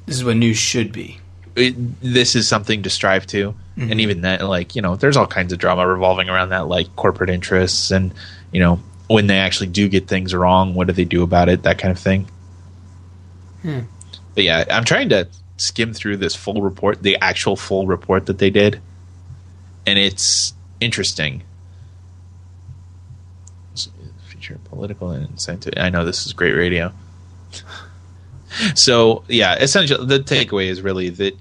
This 0.05 0.15
is 0.17 0.23
what 0.23 0.37
news 0.37 0.57
should 0.57 0.91
be. 0.91 1.19
It, 1.55 1.75
this 2.01 2.35
is 2.35 2.47
something 2.47 2.83
to 2.83 2.89
strive 2.89 3.25
to. 3.27 3.55
Mm-hmm. 3.77 3.91
And 3.91 4.01
even 4.01 4.21
that, 4.21 4.41
like, 4.43 4.75
you 4.75 4.81
know, 4.81 4.95
there's 4.95 5.17
all 5.17 5.27
kinds 5.27 5.53
of 5.53 5.59
drama 5.59 5.87
revolving 5.87 6.29
around 6.29 6.49
that, 6.49 6.67
like 6.67 6.95
corporate 6.95 7.29
interests 7.29 7.91
and, 7.91 8.13
you 8.51 8.59
know, 8.59 8.79
when 9.07 9.27
they 9.27 9.37
actually 9.37 9.67
do 9.67 9.87
get 9.87 10.07
things 10.07 10.35
wrong, 10.35 10.73
what 10.73 10.87
do 10.87 10.93
they 10.93 11.05
do 11.05 11.23
about 11.23 11.49
it? 11.49 11.63
That 11.63 11.77
kind 11.77 11.91
of 11.91 11.99
thing. 11.99 12.27
Hmm. 13.61 13.79
But 14.35 14.43
yeah, 14.43 14.65
I'm 14.69 14.83
trying 14.83 15.09
to 15.09 15.27
skim 15.57 15.93
through 15.93 16.17
this 16.17 16.35
full 16.35 16.61
report, 16.61 17.01
the 17.01 17.17
actual 17.17 17.55
full 17.55 17.87
report 17.87 18.25
that 18.27 18.37
they 18.37 18.49
did, 18.49 18.81
and 19.87 19.97
it's 19.97 20.53
interesting. 20.79 21.41
Feature 24.27 24.59
political 24.65 25.09
and 25.11 25.39
scientific. 25.39 25.79
I 25.79 25.89
know 25.89 26.05
this 26.05 26.27
is 26.27 26.33
great 26.33 26.53
radio. 26.53 26.91
So 28.75 29.23
yeah, 29.27 29.55
essentially, 29.55 30.05
the 30.05 30.19
takeaway 30.19 30.67
is 30.67 30.81
really 30.81 31.09
that 31.09 31.37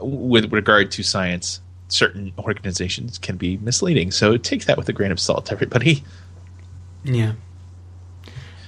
with 0.00 0.52
regard 0.52 0.90
to 0.92 1.02
science, 1.02 1.60
certain 1.88 2.32
organizations 2.38 3.18
can 3.18 3.36
be 3.36 3.56
misleading. 3.58 4.10
So 4.10 4.36
take 4.36 4.66
that 4.66 4.76
with 4.76 4.88
a 4.88 4.92
grain 4.92 5.10
of 5.10 5.18
salt, 5.18 5.50
everybody. 5.50 6.04
Yeah. 7.04 7.32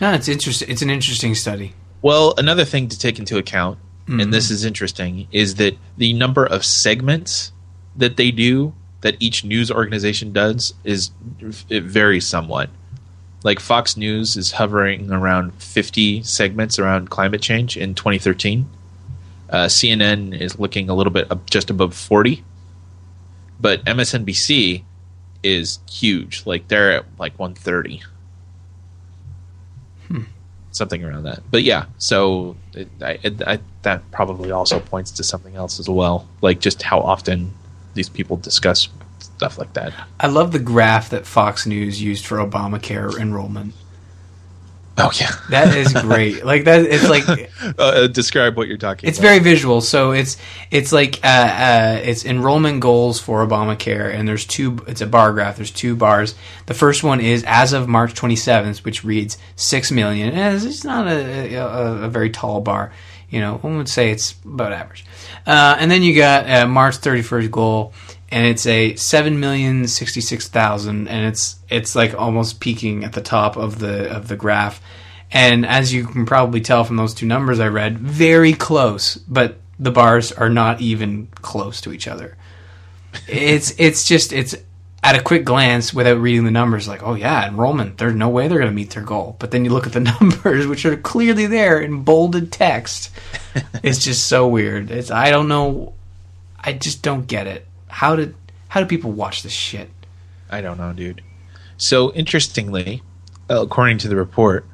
No, 0.00 0.12
it's 0.12 0.28
interesting. 0.28 0.70
It's 0.70 0.82
an 0.82 0.90
interesting 0.90 1.34
study. 1.34 1.74
Well, 2.00 2.32
another 2.38 2.64
thing 2.64 2.88
to 2.88 2.98
take 2.98 3.18
into 3.18 3.36
account, 3.36 3.78
Mhm. 4.08 4.22
and 4.22 4.32
this 4.34 4.50
is 4.50 4.64
interesting, 4.64 5.28
is 5.30 5.56
that 5.56 5.76
the 5.98 6.12
number 6.14 6.46
of 6.46 6.64
segments 6.64 7.52
that 8.00 8.16
they 8.16 8.30
do, 8.30 8.74
that 9.00 9.16
each 9.20 9.44
news 9.44 9.70
organization 9.70 10.32
does, 10.32 10.74
is 10.84 11.10
it 11.68 11.84
varies 11.84 12.26
somewhat. 12.26 12.70
Like 13.42 13.58
Fox 13.58 13.96
News 13.96 14.36
is 14.36 14.52
hovering 14.52 15.10
around 15.10 15.54
50 15.54 16.22
segments 16.24 16.78
around 16.78 17.08
climate 17.08 17.40
change 17.40 17.76
in 17.76 17.94
2013. 17.94 18.68
Uh, 19.48 19.66
CNN 19.66 20.38
is 20.38 20.58
looking 20.58 20.90
a 20.90 20.94
little 20.94 21.12
bit 21.12 21.30
up, 21.30 21.48
just 21.48 21.70
above 21.70 21.94
40, 21.94 22.44
but 23.58 23.84
MSNBC 23.84 24.84
is 25.42 25.78
huge. 25.90 26.44
Like 26.44 26.68
they're 26.68 26.92
at 26.92 27.04
like 27.18 27.38
130 27.38 28.02
something 30.72 31.04
around 31.04 31.24
that. 31.24 31.42
But 31.50 31.62
yeah, 31.62 31.86
so 31.98 32.56
it, 32.74 32.88
I, 33.00 33.18
it, 33.22 33.42
I, 33.46 33.58
that 33.82 34.08
probably 34.10 34.50
also 34.50 34.80
points 34.80 35.10
to 35.12 35.24
something 35.24 35.56
else 35.56 35.80
as 35.80 35.88
well, 35.88 36.28
like 36.42 36.60
just 36.60 36.82
how 36.82 37.00
often 37.00 37.52
these 37.94 38.08
people 38.08 38.36
discuss 38.36 38.88
stuff 39.18 39.58
like 39.58 39.72
that. 39.74 39.92
I 40.18 40.26
love 40.28 40.52
the 40.52 40.58
graph 40.58 41.10
that 41.10 41.26
Fox 41.26 41.66
News 41.66 42.02
used 42.02 42.24
for 42.26 42.38
Obamacare 42.38 43.18
enrollment. 43.18 43.74
Oh 44.98 45.10
yeah, 45.18 45.30
That 45.48 45.74
is 45.74 45.94
great. 46.02 46.44
like 46.44 46.64
that, 46.64 46.82
it's 46.84 47.08
like 47.08 47.24
uh, 47.78 48.06
describe 48.08 48.56
what 48.56 48.68
you're 48.68 48.76
talking. 48.76 49.08
it's 49.08 49.18
about. 49.18 49.28
very 49.28 49.38
visual. 49.38 49.80
So 49.80 50.10
it's 50.12 50.36
it's 50.70 50.92
like 50.92 51.20
uh, 51.24 51.26
uh, 51.28 52.00
it's 52.02 52.26
enrollment 52.26 52.80
goals 52.80 53.18
for 53.18 53.46
Obamacare, 53.46 54.12
and 54.12 54.28
there's 54.28 54.44
two. 54.44 54.84
It's 54.86 55.00
a 55.00 55.06
bar 55.06 55.32
graph. 55.32 55.56
There's 55.56 55.70
two 55.70 55.96
bars. 55.96 56.34
The 56.66 56.74
first 56.74 57.02
one 57.02 57.20
is 57.20 57.44
as 57.46 57.72
of 57.72 57.88
March 57.88 58.12
27th, 58.12 58.84
which 58.84 59.02
reads 59.02 59.38
six 59.56 59.90
million. 59.90 60.30
And 60.34 60.56
it's- 60.56 60.84
not 60.84 61.06
a, 61.06 61.54
a, 61.54 61.92
a 62.04 62.08
very 62.08 62.28
tall 62.28 62.60
bar. 62.60 62.92
You 63.30 63.40
know, 63.40 63.58
one 63.58 63.76
would 63.76 63.88
say 63.88 64.10
it's 64.10 64.34
about 64.44 64.72
average. 64.72 65.04
Uh, 65.46 65.76
and 65.78 65.90
then 65.90 66.02
you 66.02 66.14
got 66.16 66.50
uh, 66.50 66.66
March 66.66 66.98
31st 66.98 67.50
goal, 67.50 67.92
and 68.30 68.46
it's 68.46 68.66
a 68.66 68.96
seven 68.96 69.40
million 69.40 69.86
sixty 69.86 70.20
six 70.20 70.48
thousand, 70.48 71.08
and 71.08 71.26
it's 71.26 71.56
it's 71.68 71.94
like 71.94 72.14
almost 72.14 72.60
peaking 72.60 73.04
at 73.04 73.12
the 73.12 73.20
top 73.20 73.56
of 73.56 73.78
the 73.78 74.10
of 74.14 74.28
the 74.28 74.36
graph. 74.36 74.80
And 75.32 75.64
as 75.64 75.92
you 75.92 76.06
can 76.06 76.26
probably 76.26 76.60
tell 76.60 76.84
from 76.84 76.96
those 76.96 77.14
two 77.14 77.26
numbers 77.26 77.60
I 77.60 77.68
read, 77.68 77.98
very 77.98 78.52
close, 78.52 79.14
but 79.14 79.58
the 79.78 79.92
bars 79.92 80.32
are 80.32 80.50
not 80.50 80.80
even 80.80 81.28
close 81.36 81.80
to 81.82 81.92
each 81.92 82.08
other. 82.08 82.36
It's 83.28 83.74
it's 83.78 84.04
just 84.04 84.32
it's 84.32 84.54
at 85.02 85.16
a 85.16 85.22
quick 85.22 85.44
glance 85.44 85.94
without 85.94 86.20
reading 86.20 86.44
the 86.44 86.50
numbers 86.50 86.86
like, 86.86 87.02
oh 87.02 87.14
yeah, 87.14 87.48
enrollment, 87.48 87.98
there's 87.98 88.14
no 88.14 88.28
way 88.28 88.48
they're 88.48 88.58
going 88.58 88.70
to 88.70 88.74
meet 88.74 88.90
their 88.90 89.02
goal. 89.02 89.36
But 89.38 89.50
then 89.50 89.64
you 89.64 89.70
look 89.70 89.86
at 89.86 89.92
the 89.92 90.00
numbers 90.20 90.66
which 90.66 90.84
are 90.84 90.96
clearly 90.96 91.46
there 91.46 91.80
in 91.80 92.02
bolded 92.02 92.52
text. 92.52 93.10
it's 93.82 94.04
just 94.04 94.26
so 94.28 94.46
weird. 94.46 94.90
It's 94.90 95.10
I 95.10 95.30
don't 95.30 95.48
know 95.48 95.94
I 96.62 96.72
just 96.74 97.02
don't 97.02 97.26
get 97.26 97.46
it. 97.46 97.66
How 97.88 98.16
did 98.16 98.34
how 98.68 98.80
do 98.80 98.86
people 98.86 99.10
watch 99.12 99.42
this 99.42 99.52
shit? 99.52 99.90
I 100.50 100.60
don't 100.60 100.78
know, 100.78 100.92
dude. 100.92 101.22
So 101.76 102.12
interestingly, 102.12 103.02
according 103.48 103.98
to 103.98 104.08
the 104.08 104.16
report, 104.16 104.66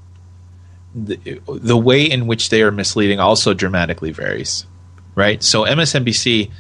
the, 0.95 1.41
the 1.47 1.77
way 1.77 2.05
in 2.05 2.27
which 2.27 2.51
they 2.51 2.63
are 2.63 2.73
misleading 2.73 3.21
also 3.21 3.55
dramatically 3.55 4.11
varies, 4.11 4.67
right? 5.15 5.43
So 5.43 5.65
MSNBC 5.65 6.51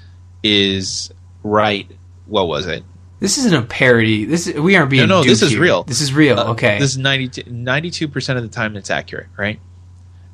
is 0.43 1.11
right. 1.43 1.91
What 2.27 2.47
was 2.49 2.67
it? 2.67 2.85
This 3.27 3.39
isn't 3.39 3.55
a 3.55 3.63
parody. 3.63 4.25
This 4.25 4.47
is, 4.47 4.55
we 4.61 4.77
aren't 4.77 4.89
being. 4.89 5.09
No, 5.09 5.23
no, 5.23 5.25
this 5.25 5.43
is 5.43 5.57
real. 5.57 5.83
This 5.83 6.01
is 6.01 6.15
real. 6.15 6.39
Uh, 6.39 6.53
okay. 6.53 6.79
This 6.79 6.93
is 6.93 6.99
92 6.99 8.07
percent 8.07 8.37
of 8.39 8.45
the 8.45 8.49
time 8.49 8.77
it's 8.77 8.89
accurate, 8.89 9.27
right? 9.37 9.59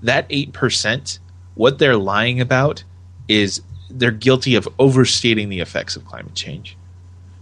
That 0.03 0.27
eight 0.29 0.53
percent, 0.53 1.19
what 1.55 1.79
they're 1.79 1.97
lying 1.97 2.39
about 2.39 2.85
is 3.29 3.63
they're 3.89 4.11
guilty 4.11 4.57
of 4.57 4.69
overstating 4.79 5.49
the 5.49 5.61
effects 5.61 5.97
of 5.97 6.05
climate 6.05 6.35
change. 6.35 6.77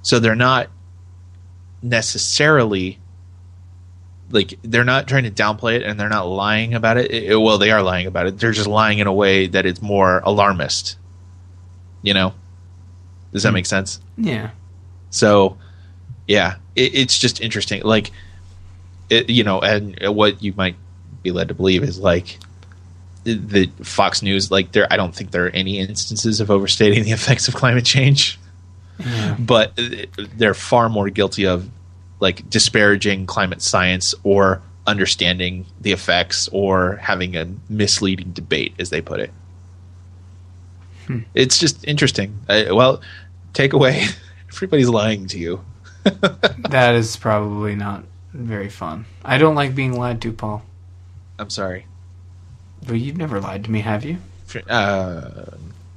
So 0.02 0.20
they're 0.20 0.36
not 0.36 0.68
necessarily 1.82 3.00
like 4.30 4.56
they're 4.62 4.84
not 4.84 5.08
trying 5.08 5.24
to 5.24 5.32
downplay 5.32 5.74
it 5.74 5.82
and 5.82 5.98
they're 5.98 6.08
not 6.08 6.28
lying 6.28 6.74
about 6.74 6.96
it. 6.96 7.10
it. 7.10 7.36
Well, 7.36 7.58
they 7.58 7.72
are 7.72 7.82
lying 7.82 8.06
about 8.06 8.28
it. 8.28 8.38
They're 8.38 8.52
just 8.52 8.68
lying 8.68 9.00
in 9.00 9.08
a 9.08 9.12
way 9.12 9.48
that 9.48 9.66
it's 9.66 9.82
more 9.82 10.20
alarmist. 10.20 10.96
You 12.02 12.14
know? 12.14 12.34
Does 13.32 13.42
that 13.42 13.48
Hmm. 13.48 13.54
make 13.54 13.66
sense? 13.66 14.00
yeah. 14.16 14.50
So, 15.10 15.58
yeah, 16.26 16.56
it, 16.76 16.94
it's 16.94 17.18
just 17.18 17.40
interesting. 17.40 17.82
Like, 17.82 18.10
it, 19.08 19.28
you 19.28 19.42
know, 19.44 19.60
and 19.60 19.96
what 20.14 20.42
you 20.42 20.52
might 20.56 20.76
be 21.22 21.32
led 21.32 21.48
to 21.48 21.54
believe 21.54 21.82
is 21.82 21.98
like 21.98 22.38
the 23.24 23.70
Fox 23.82 24.22
News. 24.22 24.50
Like, 24.50 24.72
there, 24.72 24.86
I 24.90 24.96
don't 24.96 25.14
think 25.14 25.30
there 25.32 25.46
are 25.46 25.50
any 25.50 25.78
instances 25.78 26.40
of 26.40 26.50
overstating 26.50 27.04
the 27.04 27.10
effects 27.20 27.48
of 27.48 27.54
climate 27.54 27.84
change, 27.84 28.38
Yeah. 28.98 29.36
but 29.38 29.78
they're 30.36 30.54
far 30.54 30.88
more 30.88 31.10
guilty 31.10 31.46
of 31.46 31.68
like 32.20 32.48
disparaging 32.50 33.26
climate 33.26 33.62
science 33.62 34.14
or 34.24 34.62
understanding 34.86 35.66
the 35.80 35.92
effects 35.92 36.48
or 36.52 36.96
having 36.96 37.36
a 37.36 37.46
misleading 37.68 38.30
debate, 38.32 38.74
as 38.78 38.90
they 38.90 39.00
put 39.00 39.20
it. 39.20 39.30
It's 41.34 41.58
just 41.58 41.84
interesting. 41.86 42.38
Uh, 42.48 42.66
well, 42.70 43.00
take 43.52 43.72
away. 43.72 44.04
Everybody's 44.52 44.88
lying 44.88 45.26
to 45.28 45.38
you. 45.38 45.64
That 46.70 46.94
is 46.94 47.16
probably 47.16 47.74
not 47.74 48.04
very 48.32 48.68
fun. 48.68 49.04
I 49.24 49.38
don't 49.38 49.54
like 49.54 49.74
being 49.74 49.98
lied 49.98 50.20
to, 50.22 50.32
Paul. 50.32 50.62
I'm 51.38 51.50
sorry. 51.50 51.86
But 52.86 52.94
you've 52.94 53.16
never 53.16 53.40
lied 53.40 53.64
to 53.64 53.70
me, 53.70 53.80
have 53.80 54.04
you? 54.04 54.18
Uh, 54.68 55.46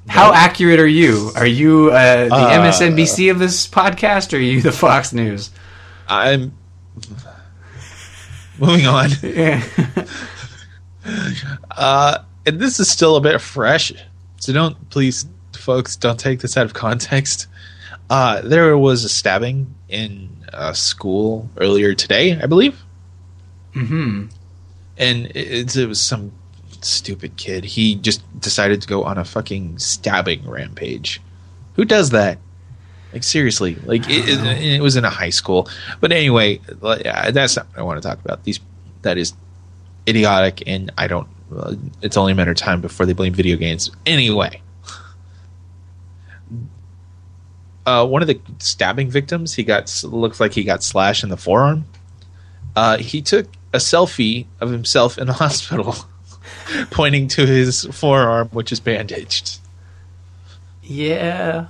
How 0.07 0.33
accurate 0.33 0.79
are 0.79 0.87
you? 0.87 1.31
Are 1.35 1.45
you 1.45 1.91
uh, 1.91 2.25
the 2.27 2.35
Uh, 2.35 2.49
MSNBC 2.71 3.29
of 3.31 3.39
this 3.39 3.67
podcast, 3.67 4.33
or 4.33 4.37
are 4.37 4.39
you 4.39 4.61
the 4.61 4.71
Fox 4.71 5.13
News? 5.13 5.51
I'm 6.07 6.53
moving 8.59 8.85
on. 8.87 9.09
Yeah. 9.23 9.63
Uh, 11.71 12.19
and 12.45 12.59
this 12.61 12.79
is 12.79 12.89
still 12.89 13.17
a 13.17 13.21
bit 13.21 13.41
fresh, 13.41 13.91
so 14.39 14.53
don't 14.53 14.89
please, 14.89 15.25
folks, 15.53 15.97
don't 15.97 16.17
take 16.19 16.39
this 16.39 16.55
out 16.55 16.65
of 16.65 16.73
context. 16.73 17.47
Uh, 18.13 18.41
there 18.41 18.77
was 18.77 19.03
a 19.03 19.09
stabbing 19.09 19.73
in 19.89 20.29
a 20.53 20.75
school 20.75 21.49
earlier 21.57 21.95
today, 21.95 22.39
I 22.39 22.45
believe, 22.45 22.79
hmm 23.73 24.25
and 24.99 25.25
it, 25.35 25.75
it 25.75 25.87
was 25.87 25.99
some 25.99 26.31
stupid 26.81 27.37
kid. 27.37 27.63
He 27.63 27.95
just 27.95 28.21
decided 28.39 28.83
to 28.83 28.87
go 28.87 29.03
on 29.03 29.17
a 29.17 29.25
fucking 29.25 29.79
stabbing 29.79 30.47
rampage. 30.47 31.21
Who 31.75 31.85
does 31.85 32.11
that? 32.11 32.37
Like 33.13 33.23
seriously, 33.23 33.77
like 33.83 34.07
it, 34.07 34.29
it, 34.29 34.63
it 34.75 34.81
was 34.81 34.95
in 34.95 35.05
a 35.05 35.09
high 35.09 35.31
school. 35.31 35.67
But 35.99 36.11
anyway, 36.11 36.59
that's 36.81 37.55
not 37.55 37.67
what 37.69 37.79
I 37.79 37.81
want 37.81 38.01
to 38.01 38.07
talk 38.07 38.23
about. 38.23 38.43
These 38.43 38.59
that 39.01 39.17
is 39.17 39.33
idiotic, 40.07 40.61
and 40.67 40.91
I 40.99 41.07
don't. 41.07 41.27
Uh, 41.55 41.75
it's 42.03 42.17
only 42.17 42.33
a 42.33 42.35
matter 42.35 42.51
of 42.51 42.57
time 42.57 42.81
before 42.81 43.05
they 43.07 43.13
blame 43.13 43.33
video 43.33 43.57
games. 43.57 43.89
Anyway, 44.05 44.61
uh, 47.85 48.05
one 48.05 48.21
of 48.21 48.27
the 48.27 48.39
stabbing 48.59 49.09
victims, 49.09 49.53
he 49.55 49.63
got 49.63 50.03
looks 50.03 50.39
like 50.39 50.53
he 50.53 50.63
got 50.63 50.83
slashed 50.83 51.23
in 51.23 51.29
the 51.29 51.37
forearm. 51.37 51.85
Uh, 52.75 52.97
he 52.97 53.21
took 53.21 53.47
a 53.73 53.77
selfie 53.77 54.45
of 54.61 54.71
himself 54.71 55.17
in 55.17 55.27
the 55.27 55.33
hospital, 55.43 55.95
pointing 56.91 57.27
to 57.29 57.45
his 57.45 57.85
forearm, 57.91 58.47
which 58.49 58.71
is 58.71 58.79
bandaged. 58.79 59.59
Yeah. 60.81 61.67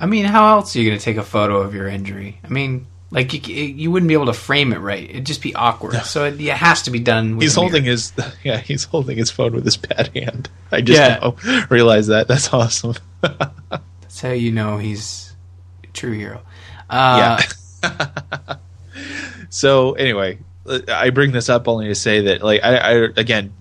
I 0.00 0.06
mean, 0.06 0.24
how 0.26 0.56
else 0.56 0.74
are 0.74 0.80
you 0.80 0.88
going 0.88 0.98
to 0.98 1.04
take 1.04 1.16
a 1.16 1.22
photo 1.22 1.60
of 1.60 1.74
your 1.74 1.86
injury? 1.88 2.38
I 2.44 2.48
mean, 2.48 2.86
like 3.10 3.32
you, 3.48 3.54
you 3.54 3.90
wouldn't 3.90 4.08
be 4.08 4.14
able 4.14 4.26
to 4.26 4.32
frame 4.32 4.72
it 4.72 4.78
right. 4.78 5.08
It'd 5.08 5.24
just 5.24 5.40
be 5.40 5.54
awkward. 5.54 5.94
So 6.04 6.24
it, 6.24 6.40
it 6.40 6.48
has 6.56 6.82
to 6.82 6.90
be 6.90 6.98
done. 6.98 7.36
With 7.36 7.42
He's 7.42 7.54
holding 7.54 7.84
his 7.84 8.12
yeah, 8.44 8.58
he's 8.58 8.84
holding 8.84 9.16
his 9.16 9.30
phone 9.30 9.52
with 9.54 9.64
his 9.64 9.76
bad 9.76 10.10
hand. 10.14 10.50
I 10.72 10.80
just 10.80 10.98
Yeah. 11.00 11.66
realized 11.70 12.10
that. 12.10 12.26
That's 12.28 12.52
awesome. 12.52 12.94
That's 14.14 14.22
how 14.22 14.30
you 14.30 14.52
know 14.52 14.78
he's 14.78 15.34
a 15.82 15.88
true 15.88 16.12
hero. 16.12 16.40
Uh, 16.88 17.42
yeah. 17.82 18.56
so 19.50 19.94
anyway, 19.94 20.38
I 20.86 21.10
bring 21.10 21.32
this 21.32 21.48
up 21.48 21.66
only 21.66 21.88
to 21.88 21.96
say 21.96 22.20
that 22.20 22.40
like 22.40 22.62
I, 22.62 22.76
I 22.76 22.92
again 23.16 23.52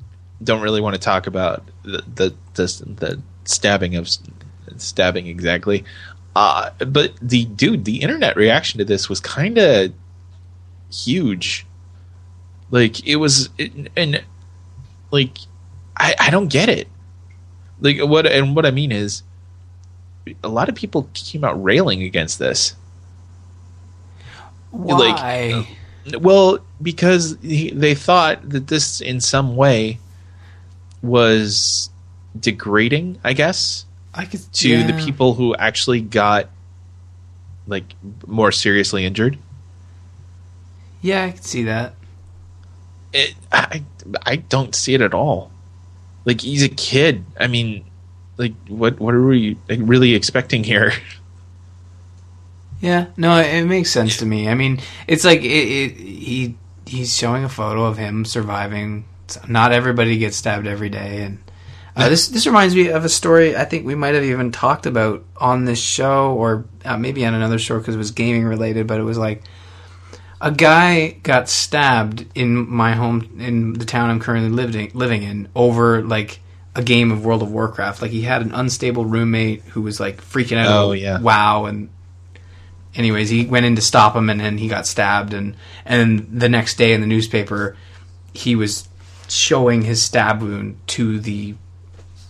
don't 0.43 0.61
really 0.61 0.79
want 0.79 0.93
to 0.93 1.01
talk 1.01 1.25
about 1.25 1.63
the 1.81 2.03
the 2.13 2.35
the, 2.53 2.65
the 2.99 3.21
stabbing 3.45 3.95
of 3.95 4.07
stabbing 4.77 5.25
exactly. 5.25 5.85
Uh, 6.35 6.69
but 6.85 7.13
the 7.19 7.45
dude, 7.45 7.85
the 7.85 8.03
internet 8.03 8.35
reaction 8.35 8.77
to 8.77 8.85
this 8.85 9.09
was 9.09 9.19
kind 9.19 9.57
of 9.57 9.91
huge. 10.91 11.65
Like 12.69 13.07
it 13.07 13.15
was, 13.15 13.49
and 13.97 14.23
like 15.09 15.35
I 15.97 16.13
I 16.19 16.29
don't 16.29 16.49
get 16.49 16.69
it. 16.69 16.87
Like 17.81 17.97
what 18.01 18.27
and 18.27 18.55
what 18.55 18.67
I 18.67 18.71
mean 18.71 18.91
is, 18.91 19.23
a 20.43 20.47
lot 20.47 20.69
of 20.69 20.75
people 20.75 21.09
came 21.13 21.43
out 21.43 21.61
railing 21.61 22.03
against 22.03 22.39
this. 22.39 22.75
Why? 24.71 25.65
Uh, 26.13 26.19
well, 26.19 26.59
because 26.81 27.37
he, 27.41 27.69
they 27.71 27.95
thought 27.95 28.49
that 28.49 28.67
this, 28.67 29.01
in 29.01 29.21
some 29.21 29.55
way, 29.55 29.99
was 31.01 31.89
degrading. 32.37 33.19
I 33.23 33.33
guess 33.33 33.85
I 34.13 34.25
could 34.25 34.41
to 34.53 34.69
yeah. 34.69 34.87
the 34.87 35.05
people 35.05 35.33
who 35.35 35.55
actually 35.55 36.01
got 36.01 36.49
like 37.67 37.95
more 38.25 38.51
seriously 38.51 39.05
injured. 39.05 39.37
Yeah, 41.01 41.25
I 41.25 41.31
could 41.31 41.43
see 41.43 41.63
that. 41.63 41.93
It, 43.11 43.35
I 43.51 43.83
I 44.25 44.37
don't 44.37 44.73
see 44.73 44.93
it 44.93 45.01
at 45.01 45.13
all. 45.13 45.51
Like 46.25 46.41
he's 46.41 46.63
a 46.63 46.69
kid. 46.69 47.25
I 47.39 47.47
mean, 47.47 47.85
like 48.37 48.53
what 48.67 48.99
what 48.99 49.13
are 49.13 49.25
we 49.25 49.57
like, 49.69 49.79
really 49.81 50.13
expecting 50.15 50.63
here? 50.63 50.93
Yeah, 52.81 53.07
no, 53.15 53.37
it, 53.37 53.45
it 53.45 53.65
makes 53.65 53.91
sense 53.91 54.17
to 54.17 54.25
me. 54.25 54.49
I 54.49 54.55
mean, 54.55 54.81
it's 55.07 55.23
like 55.23 55.39
it, 55.39 55.45
it, 55.45 55.91
he 55.97 56.57
he's 56.85 57.15
showing 57.15 57.45
a 57.45 57.49
photo 57.49 57.85
of 57.85 57.97
him 57.97 58.25
surviving. 58.25 59.05
Not 59.47 59.71
everybody 59.71 60.17
gets 60.17 60.35
stabbed 60.35 60.67
every 60.67 60.89
day, 60.89 61.23
and 61.23 61.37
uh, 61.95 62.09
this 62.09 62.27
this 62.27 62.45
reminds 62.45 62.75
me 62.75 62.89
of 62.89 63.05
a 63.05 63.09
story 63.09 63.55
I 63.55 63.63
think 63.63 63.85
we 63.85 63.95
might 63.95 64.15
have 64.15 64.23
even 64.25 64.51
talked 64.51 64.85
about 64.85 65.23
on 65.37 65.63
this 65.63 65.79
show 65.79 66.33
or 66.33 66.65
uh, 66.83 66.97
maybe 66.97 67.25
on 67.25 67.33
another 67.33 67.57
show 67.57 67.77
because 67.77 67.95
it 67.95 67.99
was 67.99 68.11
gaming 68.11 68.43
related. 68.43 68.85
But 68.85 68.99
it 68.99 69.03
was 69.03 69.17
like 69.17 69.43
a 70.41 70.51
guy 70.51 71.11
got 71.23 71.47
stabbed 71.47 72.25
in 72.35 72.69
my 72.69 72.91
home 72.91 73.37
in 73.39 73.73
the 73.73 73.85
town 73.85 74.09
I'm 74.09 74.19
currently 74.19 74.49
living 74.49 74.91
living 74.93 75.23
in 75.23 75.47
over 75.55 76.03
like 76.03 76.41
a 76.75 76.81
game 76.83 77.11
of 77.11 77.23
World 77.25 77.41
of 77.41 77.51
Warcraft. 77.51 78.01
Like 78.01 78.11
he 78.11 78.21
had 78.21 78.41
an 78.41 78.51
unstable 78.53 79.05
roommate 79.05 79.61
who 79.63 79.81
was 79.81 79.99
like 79.99 80.21
freaking 80.21 80.57
out. 80.57 80.67
Oh, 80.85 80.91
yeah. 80.93 81.19
WoW 81.19 81.65
and 81.65 81.89
anyways, 82.95 83.29
he 83.29 83.45
went 83.45 83.65
in 83.65 83.75
to 83.75 83.81
stop 83.81 84.15
him, 84.15 84.29
and 84.29 84.39
then 84.39 84.57
he 84.57 84.67
got 84.67 84.87
stabbed. 84.87 85.33
And 85.33 85.55
and 85.85 86.27
the 86.31 86.49
next 86.49 86.77
day 86.77 86.93
in 86.93 87.01
the 87.01 87.07
newspaper, 87.07 87.75
he 88.33 88.55
was 88.55 88.87
showing 89.27 89.81
his 89.83 90.01
stab 90.01 90.41
wound 90.41 90.77
to 90.87 91.19
the 91.19 91.55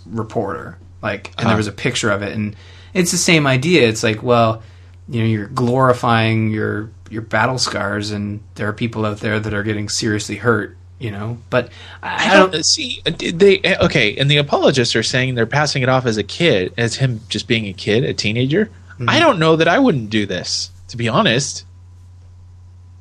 reporter, 0.06 0.78
like, 1.02 1.28
and 1.30 1.40
Uh-huh. 1.40 1.48
there 1.50 1.58
was 1.58 1.68
a 1.68 1.72
picture 1.72 2.10
of 2.12 2.22
it, 2.22 2.34
and 2.34 2.56
it's 2.94 3.12
the 3.12 3.18
same 3.18 3.48
idea. 3.48 3.88
It's 3.88 4.04
like, 4.04 4.22
well, 4.24 4.62
you 5.10 5.22
know, 5.22 5.28
you're 5.28 5.48
glorifying 5.48 6.50
your 6.50 6.92
your 7.10 7.22
battle 7.22 7.58
scars, 7.58 8.12
and 8.12 8.42
there 8.56 8.68
are 8.68 8.74
people 8.74 9.06
out 9.06 9.20
there 9.20 9.40
that 9.40 9.54
are 9.54 9.64
getting 9.64 9.88
seriously 9.90 10.36
hurt. 10.38 10.76
You 11.04 11.12
know. 11.12 11.38
But 11.50 11.70
I, 12.02 12.32
I 12.32 12.34
don't 12.38 12.66
see 12.66 13.02
they 13.06 13.62
okay, 13.82 14.16
and 14.18 14.32
the 14.32 14.38
apologists 14.38 14.96
are 14.96 15.04
saying 15.04 15.36
they're 15.36 15.46
passing 15.46 15.84
it 15.84 15.90
off 15.90 16.06
as 16.06 16.18
a 16.18 16.24
kid, 16.24 16.74
as 16.78 16.96
him 16.96 17.22
just 17.28 17.48
being 17.48 17.68
a 17.68 17.74
kid, 17.74 18.04
a 18.04 18.14
teenager. 18.14 18.66
Mm-hmm. 18.94 19.10
I 19.10 19.20
don't 19.20 19.40
know 19.40 19.56
that 19.58 19.68
I 19.68 19.80
wouldn't 19.80 20.10
do 20.10 20.26
this, 20.26 20.72
to 20.88 20.98
be 20.98 21.10
honest. 21.10 21.66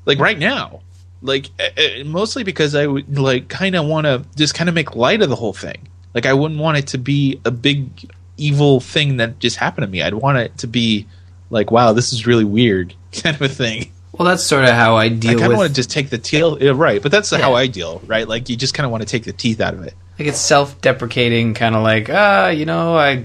Like 0.05 0.19
right 0.19 0.39
now, 0.39 0.81
like 1.23 1.51
uh, 1.61 2.05
mostly 2.05 2.43
because 2.43 2.75
I 2.75 2.87
would 2.87 3.19
like 3.19 3.49
kind 3.49 3.77
of 3.77 3.87
want 3.87 4.07
to 4.07 4.25
just 4.37 4.55
kind 4.55 4.69
of 4.69 4.75
make 4.75 4.97
light 4.97 5.23
of 5.23 5.29
the 5.29 5.37
whole 5.37 5.53
thing. 5.53 5.89
Like 6.13 6.27
I 6.27 6.35
wouldn't 6.35 6.61
want 6.61 6.79
it 6.79 6.89
to 6.89 6.99
be 6.99 7.41
a 7.45 7.51
big 7.51 8.11
evil 8.37 8.81
thing 8.81 9.19
that 9.19 9.39
just 9.39 9.57
happened 9.57 9.87
to 9.87 9.91
me. 9.91 10.03
I'd 10.03 10.15
want 10.15 10.39
it 10.39 10.59
to 10.59 10.67
be 10.67 11.07
like, 11.51 11.71
wow, 11.71 11.93
this 11.93 12.13
is 12.13 12.27
really 12.27 12.45
weird 12.45 12.95
kind 13.13 13.37
of 13.37 13.43
a 13.43 13.49
thing. 13.49 13.93
Well, 14.13 14.29
that's 14.29 14.45
sort 14.45 14.65
of 14.65 14.71
how 14.71 14.97
I 14.97 15.09
deal. 15.09 15.31
I 15.31 15.41
kind 15.41 15.53
of 15.53 15.59
want 15.59 15.71
to 15.71 15.75
just 15.75 15.91
take 15.91 16.11
the 16.11 16.19
teeth, 16.19 16.59
yeah, 16.61 16.73
right? 16.75 17.03
But 17.03 17.13
that's 17.13 17.33
yeah. 17.33 17.39
how 17.39 17.55
I 17.55 17.67
deal, 17.67 18.03
right? 18.07 18.29
Like 18.29 18.51
you 18.51 18.57
just 18.57 18.75
kind 18.75 18.85
of 18.85 18.91
want 18.91 19.03
to 19.03 19.09
take 19.09 19.25
the 19.25 19.33
teeth 19.33 19.61
out 19.61 19.73
of 19.73 19.83
it. 19.83 19.95
Like 20.19 20.29
it's 20.29 20.39
self-deprecating, 20.39 21.55
kind 21.55 21.75
of 21.75 21.83
like, 21.83 22.11
ah, 22.11 22.49
you 22.49 22.67
know, 22.67 22.95
I, 22.95 23.25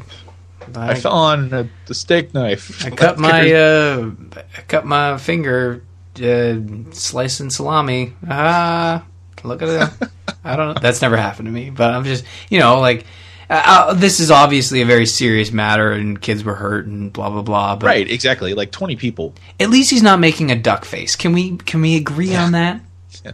I, 0.75 0.91
I 0.91 0.95
fell 0.95 1.11
on 1.11 1.53
a, 1.53 1.69
the 1.87 1.93
steak 1.93 2.33
knife. 2.33 2.85
I 2.85 2.89
cut 2.91 3.19
my, 3.19 3.51
uh, 3.51 4.11
I 4.35 4.61
cut 4.61 4.85
my 4.85 5.17
finger 5.17 5.83
uh, 6.23 6.55
slicing 6.91 7.49
salami. 7.49 8.13
Ah, 8.27 9.05
look 9.43 9.61
at 9.61 9.67
it. 9.69 10.09
I 10.45 10.55
don't 10.55 10.73
know. 10.73 10.81
That's 10.81 11.01
never 11.01 11.17
happened 11.17 11.47
to 11.47 11.51
me, 11.51 11.69
but 11.69 11.93
I'm 11.93 12.05
just, 12.05 12.23
you 12.49 12.59
know, 12.59 12.79
like 12.79 13.05
uh, 13.49 13.63
uh, 13.65 13.93
this 13.93 14.19
is 14.19 14.29
obviously 14.29 14.81
a 14.81 14.85
very 14.85 15.05
serious 15.05 15.51
matter, 15.51 15.91
and 15.91 16.21
kids 16.21 16.43
were 16.43 16.55
hurt, 16.55 16.85
and 16.85 17.11
blah 17.13 17.29
blah 17.29 17.41
blah. 17.41 17.75
But 17.75 17.87
right, 17.87 18.09
exactly. 18.09 18.53
Like 18.53 18.71
twenty 18.71 18.95
people. 18.95 19.33
At 19.59 19.69
least 19.69 19.89
he's 19.89 20.03
not 20.03 20.19
making 20.19 20.51
a 20.51 20.55
duck 20.55 20.85
face. 20.85 21.15
Can 21.15 21.33
we 21.33 21.57
can 21.57 21.81
we 21.81 21.95
agree 21.95 22.31
yeah. 22.31 22.43
on 22.43 22.51
that? 22.53 22.81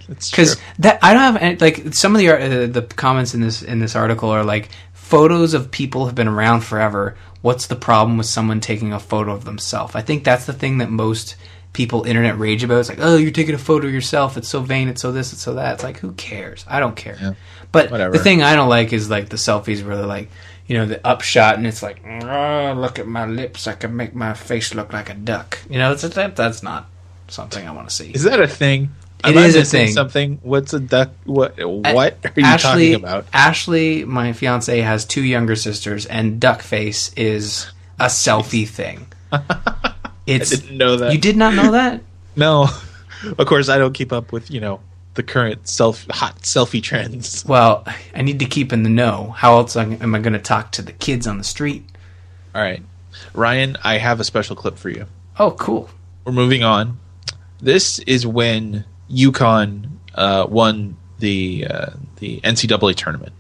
Because 0.08 0.58
that 0.80 1.00
I 1.04 1.14
don't 1.14 1.22
have 1.22 1.38
any, 1.38 1.58
like 1.58 1.94
some 1.94 2.16
of 2.16 2.20
the 2.20 2.30
uh, 2.30 2.68
the 2.68 2.82
comments 2.82 3.34
in 3.34 3.42
this 3.42 3.62
in 3.62 3.80
this 3.80 3.96
article 3.96 4.30
are 4.30 4.44
like 4.44 4.70
photos 4.94 5.54
of 5.54 5.70
people 5.70 6.06
have 6.06 6.16
been 6.16 6.28
around 6.28 6.62
forever. 6.62 7.16
What's 7.42 7.68
the 7.68 7.76
problem 7.76 8.18
with 8.18 8.26
someone 8.26 8.60
taking 8.60 8.94
a 8.94 9.00
photo 9.00 9.34
of 9.34 9.46
themselves? 9.46 9.94
I 9.94 10.02
think 10.02 10.24
that's 10.24 10.46
the 10.46 10.54
thing 10.54 10.80
that 10.80 10.90
most 10.90 11.36
people 11.74 12.04
internet 12.04 12.38
rage 12.38 12.64
about. 12.64 12.80
It's 12.80 12.90
like, 12.90 13.00
oh, 13.02 13.18
you're 13.18 13.32
taking 13.32 13.56
a 13.56 13.60
photo 13.60 13.88
of 13.88 13.94
yourself. 13.94 14.38
It's 14.38 14.48
so 14.48 14.62
vain. 14.62 14.88
It's 14.88 15.02
so 15.02 15.12
this. 15.12 15.34
It's 15.34 15.42
so 15.42 15.56
that. 15.56 15.74
It's 15.74 15.84
like, 15.84 15.98
who 15.98 16.14
cares? 16.14 16.66
I 16.68 16.80
don't 16.80 16.96
care. 16.96 17.18
Yeah. 17.20 17.34
But 17.72 17.92
Whatever. 17.92 18.16
the 18.16 18.24
thing 18.24 18.44
I 18.44 18.56
don't 18.56 18.70
like 18.70 18.94
is 18.94 19.10
like 19.10 19.30
the 19.30 19.36
selfies 19.36 19.84
where 19.86 19.98
they're 19.98 20.06
like, 20.06 20.30
you 20.68 20.78
know, 20.78 20.86
the 20.86 21.06
upshot 21.06 21.58
and 21.58 21.68
it's 21.68 21.84
like, 21.84 22.02
oh, 22.06 22.74
look 22.78 23.00
at 23.00 23.08
my 23.08 23.26
lips. 23.26 23.68
I 23.68 23.74
can 23.74 23.96
make 23.96 24.16
my 24.16 24.34
face 24.34 24.74
look 24.74 24.94
like 24.94 25.10
a 25.10 25.16
duck. 25.16 25.60
You 25.70 25.80
know, 25.80 25.92
it's, 25.92 26.04
that, 26.04 26.36
that's 26.36 26.64
not 26.64 26.88
something 27.28 27.68
I 27.68 27.72
want 27.72 27.90
to 27.90 27.96
see. 27.96 28.12
Is 28.12 28.24
that 28.24 28.40
a 28.40 28.48
thing? 28.48 28.92
It 29.26 29.36
Am 29.36 29.38
is 29.38 29.56
a 29.56 29.64
thing. 29.64 29.92
Something. 29.92 30.40
What's 30.44 30.74
a 30.74 30.80
duck? 30.80 31.12
What? 31.24 31.58
What 31.58 31.98
are 31.98 32.12
you 32.36 32.44
Ashley, 32.46 32.92
talking 32.92 32.94
about? 32.96 33.26
Ashley, 33.32 34.04
my 34.04 34.34
fiance, 34.34 34.82
has 34.82 35.06
two 35.06 35.24
younger 35.24 35.56
sisters, 35.56 36.06
and 36.06 36.42
duck 36.42 36.62
face 36.62 37.14
is 37.16 37.72
a 38.00 38.06
selfie 38.08 38.68
thing. 38.68 39.08
It's, 40.26 40.54
I 40.54 40.56
didn't 40.56 40.78
know 40.78 40.96
that. 40.98 41.12
You 41.12 41.18
did 41.18 41.38
not 41.38 41.54
know 41.54 41.72
that? 41.72 42.02
no. 42.36 42.70
Of 43.38 43.48
course, 43.48 43.70
I 43.70 43.78
don't 43.78 43.94
keep 43.94 44.12
up 44.12 44.32
with 44.32 44.52
you 44.52 44.60
know 44.60 44.82
the 45.14 45.24
current 45.24 45.68
self 45.68 46.06
hot 46.10 46.40
selfie 46.42 46.82
trends. 46.84 47.46
Well, 47.46 47.86
I 48.14 48.22
need 48.22 48.40
to 48.40 48.46
keep 48.46 48.74
in 48.74 48.84
the 48.84 48.90
know. 48.90 49.34
How 49.38 49.58
else 49.58 49.76
am 49.76 50.16
I 50.16 50.20
going 50.20 50.34
to 50.34 50.40
talk 50.40 50.72
to 50.74 50.82
the 50.82 50.92
kids 50.92 51.28
on 51.28 51.38
the 51.38 51.44
street? 51.44 51.86
All 52.54 52.62
right, 52.62 52.84
Ryan, 53.34 53.78
I 53.84 53.98
have 53.98 54.20
a 54.20 54.24
special 54.24 54.56
clip 54.56 54.78
for 54.78 54.90
you. 54.90 55.06
Oh, 55.40 55.52
cool. 55.52 55.90
We're 56.26 56.34
moving 56.34 56.64
on. 56.64 57.00
This 57.60 58.00
is 58.00 58.28
when 58.28 58.86
UConn 59.10 59.90
uh, 60.16 60.48
won 60.50 60.98
the 61.20 61.68
uh, 61.70 61.92
the 62.18 62.42
NCAA 62.42 62.96
tournament. 62.96 63.34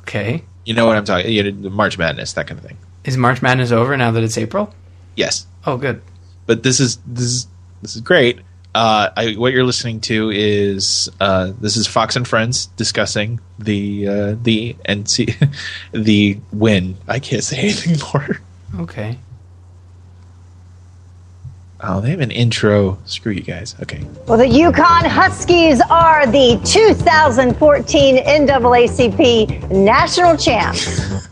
Okay. 0.00 0.44
You 0.64 0.74
know 0.74 0.86
what 0.86 0.96
I'm 0.96 1.04
talking? 1.04 1.30
You 1.30 1.50
know, 1.50 1.70
March 1.70 1.98
Madness, 1.98 2.34
that 2.34 2.46
kind 2.46 2.58
of 2.58 2.64
thing. 2.64 2.78
Is 3.04 3.16
March 3.16 3.42
Madness 3.42 3.72
over 3.72 3.96
now 3.96 4.10
that 4.12 4.22
it's 4.22 4.38
April? 4.38 4.72
Yes. 5.16 5.46
Oh, 5.66 5.76
good. 5.76 6.02
But 6.46 6.62
this 6.62 6.80
is 6.80 6.98
this 7.06 7.24
is 7.24 7.46
this 7.82 7.94
is 7.94 8.00
great. 8.00 8.40
Uh, 8.74 9.10
I, 9.16 9.32
what 9.32 9.52
you're 9.52 9.64
listening 9.64 10.00
to 10.02 10.30
is 10.30 11.10
uh, 11.20 11.52
this 11.60 11.76
is 11.76 11.86
Fox 11.86 12.16
and 12.16 12.26
Friends 12.26 12.66
discussing 12.76 13.38
the 13.58 14.08
uh, 14.08 14.36
the 14.42 14.74
NC 14.88 15.54
the 15.92 16.38
win. 16.52 16.96
I 17.06 17.18
can't 17.18 17.44
say 17.44 17.58
anything 17.58 17.98
more. 18.12 18.40
Okay. 18.80 19.18
Oh, 21.84 22.00
they 22.00 22.10
have 22.10 22.20
an 22.20 22.30
intro. 22.30 22.96
Screw 23.06 23.32
you 23.32 23.42
guys. 23.42 23.74
Okay. 23.82 24.06
Well, 24.28 24.38
the 24.38 24.44
UConn 24.44 25.04
Huskies 25.04 25.80
are 25.90 26.26
the 26.26 26.60
2014 26.64 28.18
NAACP 28.18 29.70
national 29.70 30.36
champs. 30.36 31.28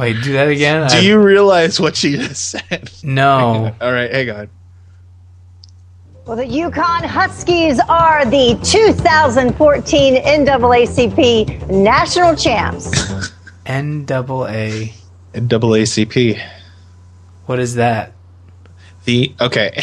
Wait, 0.00 0.22
do 0.22 0.32
that 0.32 0.48
again. 0.48 0.88
Do 0.88 0.96
i 0.96 1.00
you 1.00 1.18
realize 1.18 1.78
what 1.78 1.94
she 1.94 2.16
just 2.16 2.52
said? 2.52 2.90
No. 3.02 3.74
All 3.82 3.92
right, 3.92 4.10
hang 4.10 4.30
on. 4.30 4.50
Well, 6.24 6.38
the 6.38 6.44
UConn 6.44 7.04
Huskies 7.04 7.78
are 7.86 8.24
the 8.24 8.58
2014 8.62 10.14
NAACP 10.14 11.68
national 11.68 12.34
champs. 12.34 12.90
NAA. 13.66 14.88
NAACP. 15.34 16.40
What 17.44 17.58
is 17.58 17.74
that? 17.74 18.14
The 19.04 19.34
okay. 19.38 19.82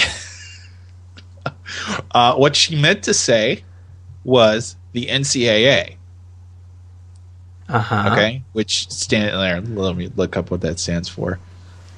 uh, 2.11 2.33
what 2.33 2.55
she 2.55 2.75
meant 2.75 3.03
to 3.03 3.13
say 3.13 3.63
was 4.23 4.77
the 4.93 5.05
NCAA. 5.05 5.97
Uh-huh. 7.69 8.09
Okay, 8.13 8.43
which 8.53 8.89
stand 8.89 9.35
there. 9.35 9.61
Let 9.61 9.95
me 9.95 10.11
look 10.15 10.37
up 10.37 10.51
what 10.51 10.61
that 10.61 10.79
stands 10.79 11.09
for. 11.09 11.39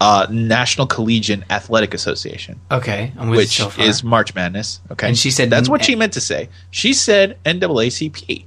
Uh, 0.02 0.26
National 0.30 0.88
Collegiate 0.88 1.44
Athletic 1.50 1.94
Association. 1.94 2.60
Okay, 2.72 3.12
which 3.18 3.58
so 3.58 3.72
is 3.78 4.04
March 4.04 4.34
Madness. 4.34 4.80
Okay, 4.92 5.08
and 5.08 5.18
she 5.18 5.30
said 5.30 5.50
that's 5.50 5.70
what 5.70 5.84
she 5.84 5.96
meant 5.96 6.14
to 6.14 6.22
say. 6.22 6.50
She 6.72 6.94
said 6.94 7.38
NAACP. 7.46 8.46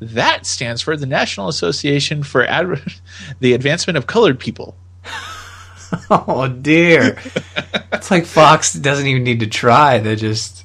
That 0.00 0.44
stands 0.44 0.82
for 0.82 0.96
the 0.96 1.06
National 1.06 1.48
Association 1.48 2.22
for 2.22 2.44
Ad- 2.44 2.82
the 3.40 3.54
Advancement 3.54 3.96
of 3.96 4.06
Colored 4.06 4.38
People. 4.38 4.76
oh 6.10 6.48
dear! 6.48 7.16
it's 7.92 8.10
like 8.10 8.26
Fox 8.26 8.74
doesn't 8.74 9.06
even 9.06 9.24
need 9.24 9.40
to 9.40 9.46
try. 9.46 9.98
They 9.98 10.16
just 10.16 10.64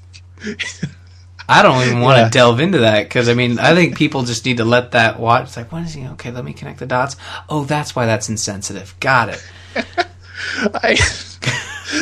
I 1.51 1.63
don't 1.63 1.85
even 1.85 1.99
want 1.99 2.17
yeah. 2.17 2.23
to 2.25 2.29
delve 2.29 2.61
into 2.61 2.77
that 2.79 3.03
because 3.03 3.27
I 3.27 3.33
mean 3.33 3.59
I 3.59 3.75
think 3.75 3.97
people 3.97 4.23
just 4.23 4.45
need 4.45 4.57
to 4.57 4.65
let 4.65 4.91
that 4.91 5.19
watch. 5.19 5.43
It's 5.43 5.57
like 5.57 5.69
what 5.69 5.83
is 5.83 5.93
he? 5.93 6.07
Okay, 6.07 6.31
let 6.31 6.45
me 6.45 6.53
connect 6.53 6.79
the 6.79 6.85
dots. 6.85 7.17
Oh, 7.49 7.65
that's 7.65 7.93
why 7.93 8.05
that's 8.05 8.29
insensitive. 8.29 8.95
Got 9.01 9.29
it. 9.29 9.51
I 10.73 10.95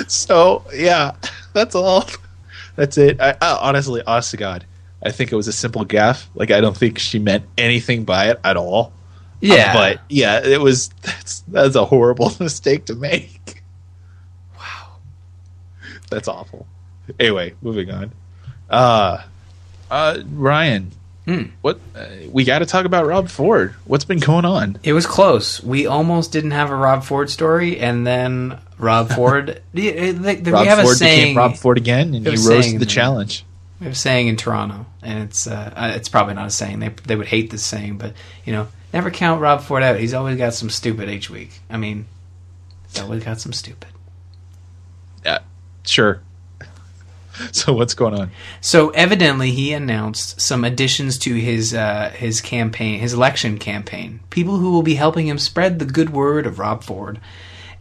so 0.08 0.64
yeah, 0.72 1.16
that's 1.54 1.74
all. 1.74 2.06
That's 2.76 3.00
it. 3.00 3.20
I, 3.20 3.36
I, 3.42 3.58
honestly, 3.60 4.04
honest 4.06 4.30
to 4.32 4.38
God, 4.38 4.66
I 5.02 5.10
think 5.12 5.32
it 5.32 5.36
was 5.36 5.48
a 5.48 5.54
simple 5.54 5.84
gaffe. 5.84 6.28
Like 6.36 6.52
I 6.52 6.62
don't 6.62 6.78
think 6.78 7.00
she 7.00 7.18
meant 7.18 7.46
anything 7.58 8.04
by 8.04 8.30
it 8.30 8.40
at 8.44 8.56
all. 8.56 8.94
Yeah, 9.42 9.72
um, 9.72 9.76
but 9.76 10.02
yeah, 10.10 10.46
it 10.46 10.62
was. 10.62 10.90
That's 11.02 11.42
that's 11.48 11.76
a 11.76 11.86
horrible 11.86 12.32
mistake 12.40 12.86
to 12.86 12.94
make. 12.94 13.64
Wow, 14.56 14.98
that's 16.12 16.28
awful. 16.28 16.68
Anyway, 17.20 17.56
moving 17.64 17.90
on. 17.90 18.14
Uh 18.70 19.24
uh, 19.89 20.19
Ryan, 20.32 20.91
hmm. 21.25 21.43
what 21.62 21.80
uh, 21.95 22.06
we 22.32 22.43
got 22.43 22.60
to 22.60 22.65
talk 22.65 22.86
about 22.86 23.06
Rob 23.06 23.30
Ford. 23.30 23.75
What's 23.86 24.06
been 24.06 24.19
going 24.19 24.45
on? 24.45 24.80
It 24.84 24.93
was 24.93 25.06
close. 25.06 25.62
We 25.63 25.88
almost 25.88 26.32
didn't 26.32 26.52
have 26.52 26.69
a 26.69 26.75
Rob 26.75 27.04
Ford 27.04 27.30
story, 27.30 27.80
and 27.80 28.06
then 28.06 28.60
Rob 28.78 29.12
Ford. 29.15 29.62
the, 29.73 30.12
the, 30.12 30.36
the, 30.36 30.52
Rob 30.52 30.62
we 30.62 30.67
have 30.67 30.80
Ford 30.80 30.93
a 30.93 30.95
saying, 30.95 31.21
became 31.21 31.38
Rob 31.38 31.56
Ford 31.56 31.78
again, 31.78 32.13
and 32.13 32.25
he 32.25 32.36
rose 32.47 32.71
to 32.71 32.80
the 32.80 32.86
challenge. 32.86 33.45
We 33.80 33.86
have 33.86 33.93
a 33.93 33.97
saying 33.97 34.28
in 34.28 34.36
Toronto, 34.36 34.86
and 35.02 35.23
it's 35.23 35.47
uh, 35.47 35.73
uh, 35.75 35.93
it's 35.95 36.10
probably 36.10 36.34
not 36.34 36.47
a 36.47 36.52
saying. 36.52 36.80
They 36.80 36.89
they 36.89 37.15
would 37.15 37.28
hate 37.28 37.49
this 37.49 37.63
saying, 37.63 37.97
but 37.97 38.13
you 38.45 38.52
know, 38.52 38.67
never 38.93 39.10
count 39.10 39.41
Rob 39.41 39.62
Ford 39.62 39.84
out. 39.84 39.99
He's 39.99 40.13
always 40.13 40.38
got 40.38 40.54
some 40.54 40.69
stupid 40.69 41.10
each 41.10 41.30
week. 41.30 41.62
I 41.69 41.78
mean, 41.78 42.06
he's 42.89 43.02
always 43.02 43.23
got 43.23 43.39
some 43.39 43.54
stupid. 43.54 43.88
Yeah, 45.23 45.39
sure. 45.86 46.21
so 47.52 47.73
what's 47.73 47.93
going 47.93 48.13
on? 48.13 48.32
So 48.62 48.89
evidently, 48.89 49.52
he 49.52 49.73
announced 49.73 50.39
some 50.41 50.63
additions 50.63 51.17
to 51.19 51.34
his 51.34 51.73
uh, 51.73 52.12
his 52.15 52.41
campaign, 52.41 52.99
his 52.99 53.13
election 53.13 53.58
campaign. 53.58 54.19
People 54.30 54.58
who 54.58 54.71
will 54.71 54.84
be 54.84 54.95
helping 54.95 55.28
him 55.28 55.39
spread 55.39 55.80
the 55.80 55.86
good 55.86 56.10
word 56.10 56.45
of 56.45 56.60
Rob 56.60 56.84
Ford, 56.84 57.19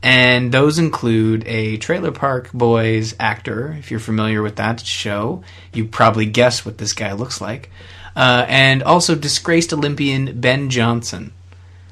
and 0.02 0.52
those 0.52 0.78
include 0.78 1.46
a 1.46 1.76
Trailer 1.78 2.12
Park 2.12 2.52
Boys 2.52 3.14
actor. 3.18 3.74
If 3.78 3.90
you're 3.90 4.00
familiar 4.00 4.42
with 4.42 4.56
that 4.56 4.80
show, 4.80 5.42
you 5.72 5.84
probably 5.84 6.26
guess 6.26 6.64
what 6.64 6.78
this 6.78 6.92
guy 6.92 7.12
looks 7.12 7.40
like, 7.40 7.70
uh, 8.14 8.44
and 8.48 8.82
also 8.82 9.14
disgraced 9.14 9.72
Olympian 9.72 10.40
Ben 10.40 10.70
Johnson. 10.70 11.32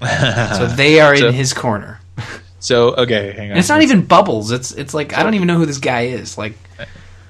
so 0.00 0.66
they 0.76 1.00
are 1.00 1.16
so, 1.16 1.28
in 1.28 1.34
his 1.34 1.52
corner. 1.52 2.00
So 2.58 2.96
okay, 2.96 3.32
hang 3.32 3.44
on. 3.44 3.50
And 3.50 3.58
it's 3.60 3.68
not 3.68 3.82
even 3.82 4.06
Bubbles. 4.06 4.50
It's 4.50 4.72
it's 4.72 4.92
like 4.92 5.16
I 5.16 5.22
don't 5.22 5.34
even 5.34 5.46
know 5.46 5.56
who 5.56 5.66
this 5.66 5.78
guy 5.78 6.06
is. 6.06 6.36
Like 6.36 6.54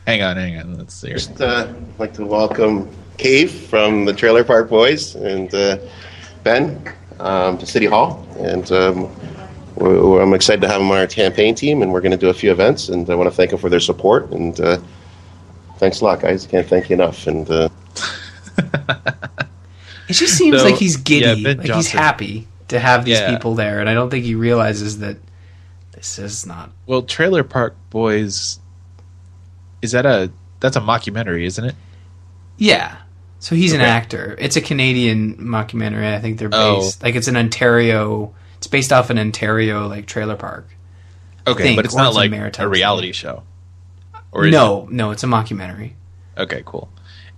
Hang 0.06 0.22
on, 0.22 0.36
hang 0.36 0.56
on. 0.58 0.78
Let's 0.78 0.94
see. 0.94 1.08
Just 1.12 1.40
uh, 1.40 1.72
like 1.98 2.12
to 2.14 2.24
welcome 2.24 2.88
Cave 3.18 3.50
from 3.50 4.04
the 4.04 4.12
Trailer 4.12 4.44
Park 4.44 4.68
Boys 4.68 5.14
and 5.16 5.52
uh, 5.54 5.78
Ben 6.44 6.92
um, 7.18 7.58
to 7.58 7.66
City 7.66 7.86
Hall, 7.86 8.24
and 8.38 8.70
um, 8.70 9.02
we're, 9.74 10.00
we're- 10.08 10.22
I'm 10.22 10.32
excited 10.34 10.60
to 10.60 10.68
have 10.68 10.80
them 10.80 10.90
on 10.90 10.98
our 10.98 11.06
campaign 11.08 11.54
team, 11.54 11.82
and 11.82 11.92
we're 11.92 12.00
going 12.00 12.12
to 12.12 12.16
do 12.16 12.28
a 12.28 12.34
few 12.34 12.52
events, 12.52 12.88
and 12.88 13.08
I 13.10 13.14
want 13.16 13.28
to 13.28 13.34
thank 13.34 13.50
them 13.50 13.58
for 13.58 13.68
their 13.68 13.80
support, 13.80 14.30
and 14.30 14.58
uh, 14.60 14.78
thanks 15.78 16.00
a 16.02 16.04
lot, 16.04 16.20
guys. 16.20 16.46
Can't 16.46 16.66
thank 16.68 16.88
you 16.88 16.94
enough, 16.94 17.26
and 17.26 17.50
uh, 17.50 17.68
It 20.08 20.12
just 20.12 20.38
seems 20.38 20.60
So, 20.60 20.64
like 20.68 20.76
he's 20.76 20.96
giddy, 20.98 21.40
yeah, 21.40 21.54
Ben 21.54 21.66
like 21.66 21.74
he's 21.76 21.90
happy 21.90 22.46
to 22.68 22.78
have 22.78 23.04
these 23.04 23.18
Yeah. 23.18 23.30
people 23.32 23.56
there, 23.56 23.80
and 23.80 23.88
I 23.90 23.94
don't 23.94 24.08
think 24.08 24.24
he 24.24 24.36
realizes 24.36 24.98
that 25.00 25.16
this 25.92 26.16
is 26.20 26.46
not. 26.46 26.70
Well, 26.86 27.02
Trailer 27.02 27.42
Park 27.42 27.74
Boys 27.90 28.60
is 29.86 29.92
that 29.92 30.04
a 30.06 30.30
that's 30.60 30.76
a 30.76 30.80
mockumentary, 30.80 31.44
isn't 31.46 31.64
it? 31.64 31.74
Yeah. 32.58 32.96
So 33.38 33.54
he's 33.54 33.72
an 33.72 33.80
actor. 33.80 34.34
It's 34.38 34.56
a 34.56 34.60
Canadian 34.60 35.36
mockumentary. 35.36 36.12
I 36.14 36.20
think 36.20 36.38
they're 36.38 36.50
Oh. 36.52 36.80
based 36.80 37.02
like 37.02 37.14
it's 37.14 37.28
an 37.28 37.36
Ontario. 37.36 38.34
It's 38.58 38.66
based 38.66 38.92
off 38.92 39.10
an 39.10 39.18
Ontario 39.18 39.86
like 39.86 40.06
trailer 40.06 40.36
park. 40.36 40.68
Okay, 41.46 41.62
think, 41.62 41.76
but 41.76 41.84
it's 41.84 41.94
not 41.94 42.08
it's 42.08 42.16
a 42.16 42.20
like 42.20 42.30
maritime 42.30 42.66
a 42.66 42.68
reality 42.68 43.12
show. 43.12 43.42
Or 44.32 44.46
no, 44.48 44.88
no, 44.90 45.12
it's 45.12 45.22
a 45.22 45.26
mockumentary. 45.26 45.92
Okay, 46.36 46.62
cool. 46.66 46.88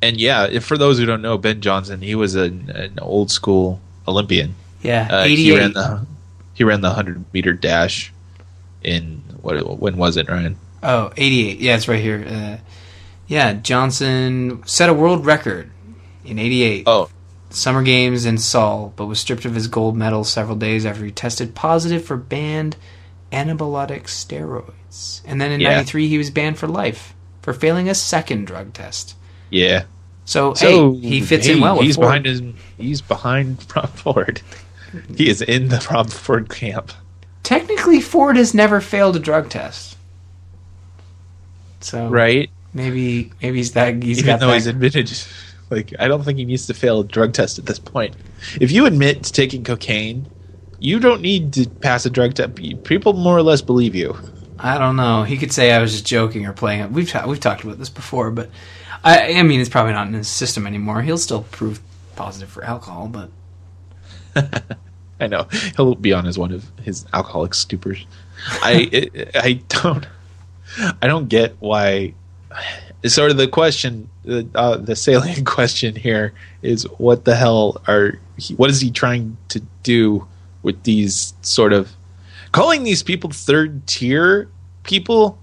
And 0.00 0.18
yeah, 0.20 0.46
if, 0.46 0.64
for 0.64 0.78
those 0.78 0.98
who 0.98 1.04
don't 1.06 1.20
know, 1.22 1.36
Ben 1.36 1.60
Johnson, 1.60 2.00
he 2.00 2.14
was 2.14 2.34
an, 2.34 2.70
an 2.70 2.98
old 3.00 3.30
school 3.30 3.80
Olympian. 4.06 4.54
Yeah, 4.82 5.08
Uh, 5.10 5.24
he 5.24 5.54
ran 5.56 5.72
the 5.74 6.06
he 6.54 6.64
ran 6.64 6.80
the 6.80 6.90
hundred 6.90 7.24
meter 7.34 7.52
dash 7.52 8.12
in 8.82 9.22
what 9.42 9.80
when 9.80 9.96
was 9.96 10.16
it, 10.16 10.28
Ryan? 10.28 10.56
Oh, 10.82 11.12
88. 11.16 11.58
Yeah, 11.60 11.76
it's 11.76 11.88
right 11.88 12.00
here. 12.00 12.24
Uh, 12.28 12.56
yeah, 13.26 13.54
Johnson 13.54 14.62
set 14.66 14.88
a 14.88 14.94
world 14.94 15.26
record 15.26 15.70
in 16.24 16.38
88. 16.38 16.84
Oh, 16.86 17.10
Summer 17.50 17.82
Games 17.82 18.26
in 18.26 18.36
Seoul, 18.38 18.92
but 18.96 19.06
was 19.06 19.18
stripped 19.20 19.44
of 19.46 19.54
his 19.54 19.68
gold 19.68 19.96
medal 19.96 20.22
several 20.24 20.56
days 20.56 20.84
after 20.84 21.04
he 21.04 21.10
tested 21.10 21.54
positive 21.54 22.04
for 22.04 22.16
banned 22.16 22.76
anabolic 23.32 24.04
steroids. 24.04 25.22
And 25.26 25.40
then 25.40 25.52
in 25.52 25.60
Yeah. 25.60 25.70
93, 25.70 26.08
he 26.08 26.18
was 26.18 26.30
banned 26.30 26.58
for 26.58 26.66
life 26.68 27.14
for 27.42 27.52
failing 27.52 27.88
a 27.88 27.94
second 27.94 28.46
drug 28.46 28.72
test. 28.74 29.14
yeah. 29.50 29.84
So, 30.24 30.52
So 30.52 30.92
hey, 30.92 31.08
he 31.08 31.20
fits 31.22 31.46
hey, 31.46 31.54
in 31.54 31.60
well 31.60 31.80
He's 31.80 31.96
Ford. 31.96 32.04
behind 32.06 32.26
his. 32.26 32.42
He's 32.76 33.00
behind 33.00 33.64
Rob 33.74 33.88
Ford. 33.88 34.42
He 35.16 35.30
is 35.30 35.40
in 35.40 35.68
the 35.68 35.86
Rob 35.90 36.10
Ford 36.10 36.50
camp. 36.50 36.92
Technically, 37.42 37.98
Ford 38.02 38.36
has 38.36 38.52
never 38.52 38.82
failed 38.82 39.16
a 39.16 39.20
drug 39.20 39.48
test. 39.48 39.96
So 41.80 42.08
Right. 42.08 42.50
maybe 42.74 43.32
maybe 43.42 43.58
he's 43.58 43.72
that 43.72 44.02
he's 44.02 44.18
Even 44.18 44.26
got 44.34 44.40
though 44.40 44.48
that. 44.48 44.54
he's 44.54 44.66
admitted, 44.66 45.10
like, 45.70 45.92
I 45.98 46.08
don't 46.08 46.22
think 46.24 46.38
he 46.38 46.44
needs 46.44 46.66
to 46.66 46.74
fail 46.74 47.00
a 47.00 47.04
drug 47.04 47.32
test 47.32 47.58
at 47.58 47.66
this 47.66 47.78
point. 47.78 48.14
If 48.60 48.70
you 48.72 48.86
admit 48.86 49.24
to 49.24 49.32
taking 49.32 49.64
cocaine, 49.64 50.26
you 50.80 51.00
don't 51.00 51.20
need 51.22 51.52
to 51.54 51.68
pass 51.68 52.06
a 52.06 52.10
drug 52.10 52.34
test. 52.34 52.54
People 52.84 53.12
more 53.14 53.36
or 53.36 53.42
less 53.42 53.60
believe 53.62 53.94
you. 53.94 54.16
I 54.60 54.76
don't 54.78 54.96
know. 54.96 55.22
He 55.22 55.36
could 55.36 55.52
say 55.52 55.72
I 55.72 55.78
was 55.80 55.92
just 55.92 56.06
joking 56.06 56.44
or 56.46 56.52
playing 56.52 56.80
it. 56.80 56.90
We've 56.90 57.08
ta- 57.08 57.26
we've 57.26 57.38
talked 57.40 57.62
about 57.64 57.78
this 57.78 57.88
before, 57.90 58.30
but 58.32 58.50
I 59.04 59.34
I 59.34 59.42
mean 59.44 59.60
it's 59.60 59.68
probably 59.70 59.92
not 59.92 60.08
in 60.08 60.14
his 60.14 60.28
system 60.28 60.66
anymore. 60.66 61.02
He'll 61.02 61.16
still 61.18 61.42
prove 61.44 61.80
positive 62.16 62.48
for 62.48 62.64
alcohol, 62.64 63.06
but 63.08 63.30
I 65.20 65.26
know 65.26 65.46
he'll 65.76 65.94
be 65.94 66.12
on 66.12 66.26
as 66.26 66.38
one 66.38 66.52
of 66.52 66.64
his 66.82 67.06
alcoholic 67.12 67.52
stupors. 67.52 68.04
I 68.62 69.08
I 69.34 69.60
don't 69.68 70.06
I 71.02 71.06
don't 71.06 71.28
get 71.28 71.56
why. 71.60 72.14
Sort 73.06 73.30
of 73.30 73.36
the 73.36 73.46
question, 73.46 74.10
uh, 74.54 74.76
the 74.76 74.96
salient 74.96 75.46
question 75.56 75.94
here 75.94 76.32
is, 76.62 76.82
what 76.98 77.24
the 77.24 77.36
hell 77.36 77.80
are? 77.86 78.18
He, 78.36 78.54
what 78.54 78.70
is 78.70 78.80
he 78.80 78.90
trying 78.90 79.36
to 79.48 79.60
do 79.82 80.26
with 80.62 80.82
these 80.82 81.34
sort 81.42 81.72
of 81.72 81.92
calling 82.50 82.82
these 82.82 83.02
people 83.02 83.30
third 83.30 83.86
tier 83.86 84.48
people? 84.82 85.38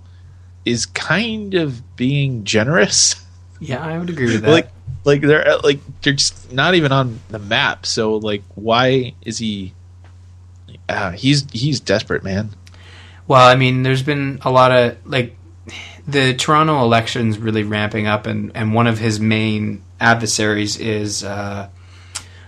Is 0.65 0.87
kind 0.87 1.53
of 1.53 1.95
being 1.95 2.43
generous. 2.43 3.15
yeah, 3.59 3.85
I 3.85 3.99
would 3.99 4.09
agree 4.09 4.25
with 4.25 4.41
that. 4.41 4.49
like 4.49 4.69
like 5.05 5.21
they're 5.21 5.47
uh, 5.47 5.61
like 5.63 5.79
they're 6.01 6.13
just 6.13 6.51
not 6.51 6.75
even 6.75 6.91
on 6.91 7.19
the 7.29 7.39
map 7.39 7.85
so 7.85 8.17
like 8.17 8.43
why 8.55 9.13
is 9.21 9.37
he 9.37 9.73
uh, 10.89 11.11
he's 11.11 11.49
he's 11.51 11.79
desperate 11.79 12.23
man 12.23 12.49
well, 13.27 13.47
I 13.47 13.55
mean, 13.55 13.83
there's 13.83 14.03
been 14.03 14.39
a 14.43 14.51
lot 14.51 14.71
of 14.71 14.97
like 15.05 15.35
the 16.07 16.33
Toronto 16.33 16.81
elections 16.83 17.37
really 17.37 17.63
ramping 17.63 18.07
up, 18.07 18.27
and 18.27 18.51
and 18.55 18.73
one 18.73 18.87
of 18.87 18.99
his 18.99 19.19
main 19.19 19.83
adversaries 19.99 20.77
is 20.77 21.23
uh, 21.23 21.69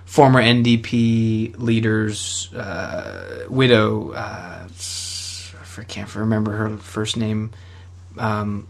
former 0.06 0.42
NDP 0.42 1.58
leader's 1.58 2.54
uh, 2.54 3.46
widow. 3.50 4.12
Uh, 4.12 4.68
I 5.80 5.84
can't 5.84 6.14
remember 6.16 6.54
her 6.54 6.78
first 6.78 7.18
name. 7.18 7.52
Um, 8.18 8.68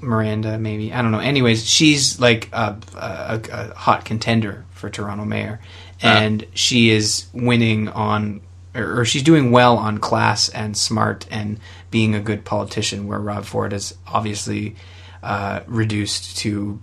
Miranda, 0.00 0.58
maybe 0.58 0.92
I 0.92 1.02
don't 1.02 1.12
know. 1.12 1.18
Anyways, 1.18 1.68
she's 1.68 2.20
like 2.20 2.48
a, 2.52 2.76
a, 2.96 3.40
a 3.52 3.74
hot 3.74 4.04
contender 4.04 4.64
for 4.72 4.88
Toronto 4.90 5.24
mayor, 5.24 5.60
and 6.02 6.46
she 6.54 6.90
is 6.90 7.26
winning 7.32 7.88
on, 7.88 8.40
or, 8.74 9.00
or 9.00 9.04
she's 9.04 9.22
doing 9.22 9.50
well 9.50 9.76
on 9.76 9.98
class 9.98 10.48
and 10.48 10.76
smart 10.76 11.26
and 11.30 11.58
being 11.90 12.14
a 12.14 12.20
good 12.20 12.44
politician. 12.44 13.06
Where 13.06 13.18
Rob 13.18 13.44
Ford 13.44 13.72
is 13.72 13.94
obviously 14.06 14.76
uh, 15.22 15.60
reduced 15.66 16.38
to 16.38 16.80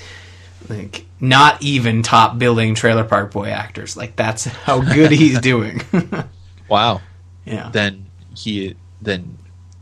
like 0.68 1.04
not 1.20 1.62
even 1.62 2.02
top 2.02 2.38
billing 2.38 2.74
Trailer 2.74 3.04
Park 3.04 3.32
Boy 3.32 3.48
actors. 3.50 3.96
Like 3.96 4.16
that's 4.16 4.44
how 4.44 4.80
good 4.80 5.10
he's 5.12 5.40
doing. 5.52 5.82
wow 6.68 7.00
yeah. 7.44 7.70
then 7.72 8.06
he 8.36 8.74
then 9.00 9.38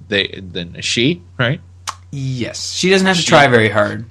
they 0.08 0.38
then 0.42 0.76
she 0.82 1.22
right 1.38 1.60
Yes, 2.16 2.72
she 2.72 2.90
doesn't 2.90 3.06
have 3.06 3.16
to 3.16 3.22
She- 3.22 3.28
try 3.28 3.46
very 3.48 3.70
hard. 3.70 4.04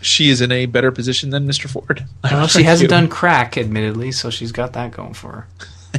she 0.00 0.30
is 0.30 0.40
in 0.40 0.52
a 0.52 0.66
better 0.66 0.92
position 0.92 1.30
than 1.30 1.46
mr 1.48 1.68
ford 1.68 2.06
I 2.22 2.32
Well, 2.34 2.46
she 2.46 2.62
hasn't 2.62 2.90
done 2.90 3.08
crack, 3.08 3.58
admittedly, 3.58 4.12
so 4.12 4.30
she's 4.30 4.52
got 4.52 4.72
that 4.74 4.92
going 4.92 5.14
for 5.14 5.48
her. 5.92 5.98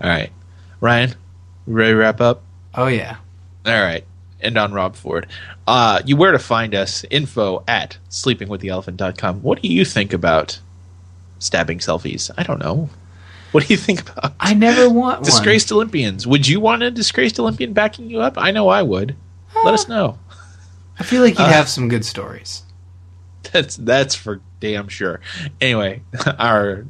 All 0.00 0.08
right 0.08 0.30
ryan 0.80 1.14
ready 1.66 1.92
to 1.92 1.96
wrap 1.96 2.20
up 2.20 2.42
Oh 2.78 2.88
yeah. 2.88 3.16
All 3.64 3.80
right. 3.80 4.04
And 4.38 4.58
on 4.58 4.74
Rob 4.74 4.96
Ford. 4.96 5.26
Uh, 5.66 6.02
you 6.04 6.14
where 6.14 6.32
to 6.32 6.38
find 6.38 6.74
us? 6.74 7.06
Info 7.10 7.64
at 7.66 7.96
sleepingwiththeelephant.com. 8.10 9.40
What 9.40 9.62
do 9.62 9.68
you 9.68 9.82
think 9.86 10.12
about 10.12 10.60
stabbing 11.38 11.78
selfies? 11.78 12.30
I 12.36 12.42
don't 12.42 12.58
know. 12.60 12.90
What 13.52 13.66
do 13.66 13.72
you 13.72 13.78
think 13.78 14.02
about 14.10 14.34
I 14.38 14.52
never 14.52 14.90
want 14.90 15.20
one. 15.20 15.24
disgraced 15.24 15.72
Olympians? 15.72 16.26
Would 16.26 16.46
you 16.46 16.60
want 16.60 16.82
a 16.82 16.90
disgraced 16.90 17.40
Olympian 17.40 17.72
backing 17.72 18.10
you 18.10 18.20
up? 18.20 18.34
I 18.36 18.50
know 18.50 18.68
I 18.68 18.82
would. 18.82 19.16
Let 19.64 19.72
us 19.72 19.88
know. 19.88 20.18
I 20.98 21.02
feel 21.02 21.22
like 21.22 21.38
you'd 21.38 21.44
Uh, 21.46 21.48
have 21.48 21.70
some 21.70 21.88
good 21.88 22.04
stories. 22.04 22.62
That's 23.52 23.76
that's 23.76 24.14
for 24.14 24.42
damn 24.60 24.88
sure. 24.88 25.20
Anyway, 25.62 26.02
our 26.38 26.84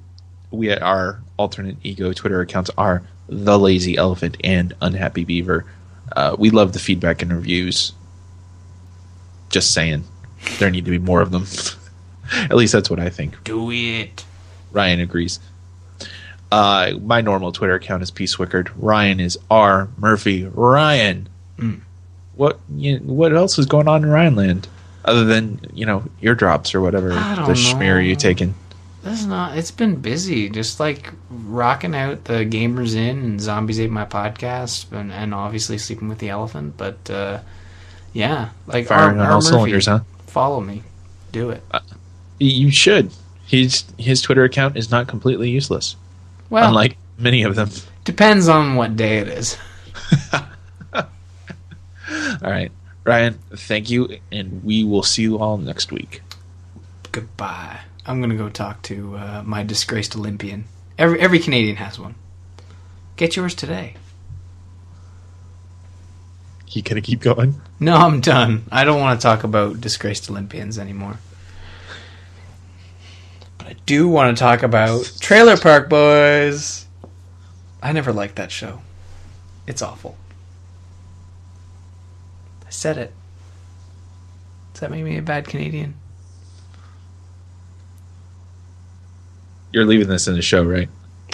we 0.50 0.70
at 0.70 0.82
our 0.82 1.20
alternate 1.36 1.76
ego 1.82 2.12
Twitter 2.12 2.40
accounts 2.40 2.70
are 2.78 3.02
the 3.28 3.58
Lazy 3.58 3.96
Elephant 3.96 4.36
and 4.44 4.72
Unhappy 4.80 5.24
Beaver. 5.24 5.64
Uh, 6.12 6.36
we 6.38 6.50
love 6.50 6.72
the 6.72 6.78
feedback 6.78 7.22
and 7.22 7.32
reviews. 7.32 7.92
Just 9.50 9.72
saying, 9.72 10.04
there 10.58 10.70
need 10.70 10.84
to 10.84 10.90
be 10.90 10.98
more 10.98 11.20
of 11.20 11.30
them. 11.30 11.46
At 12.50 12.56
least 12.56 12.72
that's 12.72 12.90
what 12.90 12.98
I 13.00 13.08
think. 13.10 13.42
Do 13.44 13.70
it. 13.70 14.24
Ryan 14.72 15.00
agrees. 15.00 15.38
Uh, 16.50 16.92
my 17.02 17.20
normal 17.20 17.52
Twitter 17.52 17.74
account 17.74 18.02
is 18.02 18.10
P 18.10 18.24
Swickard. 18.24 18.70
Ryan 18.76 19.20
is 19.20 19.38
R 19.50 19.88
Murphy. 19.98 20.44
Ryan, 20.44 21.28
Mm. 21.58 21.80
what 22.34 22.60
you, 22.74 22.98
what 22.98 23.34
else 23.34 23.58
is 23.58 23.64
going 23.64 23.88
on 23.88 24.04
in 24.04 24.10
Rhineland 24.10 24.68
other 25.06 25.24
than 25.24 25.58
you 25.72 25.86
know 25.86 26.04
eardrops 26.20 26.74
or 26.74 26.82
whatever 26.82 27.08
the 27.08 27.54
schmear 27.54 28.04
you 28.04 28.12
know. 28.12 28.18
taking? 28.18 28.54
This 29.06 29.20
is 29.20 29.26
not. 29.26 29.56
It's 29.56 29.70
been 29.70 29.96
busy, 29.96 30.48
just 30.48 30.80
like 30.80 31.12
rocking 31.30 31.94
out 31.94 32.24
the 32.24 32.44
gamers 32.44 32.96
in 32.96 33.18
and 33.20 33.40
zombies 33.40 33.78
ate 33.78 33.90
my 33.90 34.04
podcast, 34.04 34.90
and, 34.92 35.12
and 35.12 35.32
obviously 35.32 35.78
sleeping 35.78 36.08
with 36.08 36.18
the 36.18 36.28
elephant. 36.30 36.74
But 36.76 37.08
uh, 37.08 37.38
yeah, 38.12 38.48
like 38.66 38.86
Firing 38.86 39.18
R- 39.20 39.26
on 39.26 39.30
all 39.30 39.36
Murphy, 39.38 39.46
cylinders, 39.48 39.86
huh? 39.86 40.00
Follow 40.26 40.60
me, 40.60 40.82
do 41.30 41.50
it. 41.50 41.62
You 42.40 42.70
should. 42.72 43.12
His 43.46 43.84
his 43.96 44.20
Twitter 44.22 44.42
account 44.42 44.76
is 44.76 44.90
not 44.90 45.06
completely 45.06 45.50
useless, 45.50 45.94
Well, 46.50 46.66
unlike 46.68 46.96
many 47.16 47.44
of 47.44 47.54
them. 47.54 47.70
depends 48.04 48.48
on 48.48 48.74
what 48.74 48.96
day 48.96 49.18
it 49.18 49.28
is. 49.28 49.56
All 50.92 51.04
right, 52.42 52.70
Ryan, 53.04 53.38
thank 53.52 53.88
you, 53.90 54.18
and 54.32 54.62
we 54.64 54.84
will 54.84 55.02
see 55.02 55.22
you 55.22 55.38
all 55.38 55.56
next 55.58 55.90
week. 55.92 56.22
Goodbye. 57.12 57.80
I'm 58.06 58.20
gonna 58.20 58.36
go 58.36 58.48
talk 58.48 58.82
to 58.82 59.16
uh, 59.16 59.42
my 59.44 59.64
disgraced 59.64 60.14
Olympian. 60.14 60.66
Every 60.96 61.20
every 61.20 61.40
Canadian 61.40 61.76
has 61.76 61.98
one. 61.98 62.14
Get 63.16 63.34
yours 63.34 63.54
today. 63.54 63.94
You 66.68 66.82
gonna 66.82 67.00
keep 67.00 67.20
going? 67.20 67.60
No, 67.80 67.96
I'm 67.96 68.20
done. 68.20 68.64
I 68.70 68.84
don't 68.84 69.00
want 69.00 69.18
to 69.20 69.22
talk 69.22 69.42
about 69.42 69.80
disgraced 69.80 70.30
Olympians 70.30 70.78
anymore. 70.78 71.18
But 73.58 73.66
I 73.68 73.76
do 73.86 74.06
want 74.08 74.36
to 74.36 74.40
talk 74.40 74.62
about 74.62 75.12
Trailer 75.20 75.56
Park 75.56 75.88
Boys. 75.88 76.86
I 77.82 77.92
never 77.92 78.12
liked 78.12 78.36
that 78.36 78.52
show. 78.52 78.82
It's 79.66 79.82
awful. 79.82 80.16
I 82.66 82.70
said 82.70 82.98
it. 82.98 83.12
Does 84.72 84.80
that 84.80 84.90
make 84.90 85.04
me 85.04 85.16
a 85.16 85.22
bad 85.22 85.48
Canadian? 85.48 85.94
You're 89.72 89.84
leaving 89.84 90.08
this 90.08 90.28
in 90.28 90.34
the 90.34 90.42
show, 90.42 90.62
right? 90.62 90.88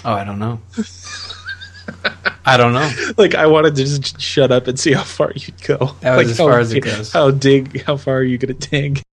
Oh, 0.04 0.12
I 0.12 0.24
don't 0.24 0.38
know. 0.38 0.60
I 2.44 2.56
don't 2.56 2.72
know. 2.72 2.90
Like 3.16 3.34
I 3.34 3.46
wanted 3.46 3.76
to 3.76 3.84
just 3.84 4.20
shut 4.20 4.50
up 4.50 4.66
and 4.66 4.78
see 4.78 4.92
how 4.92 5.04
far 5.04 5.32
you'd 5.34 5.62
go. 5.62 5.94
That 6.00 6.16
was 6.16 6.18
like 6.18 6.26
as 6.26 6.38
how 6.38 6.44
far 6.44 6.58
as 6.58 6.72
it 6.72 6.80
goes. 6.80 7.12
How 7.12 7.30
dig? 7.30 7.82
How 7.82 7.96
far 7.96 8.18
are 8.18 8.22
you 8.22 8.38
gonna 8.38 8.54
dig? 8.54 9.02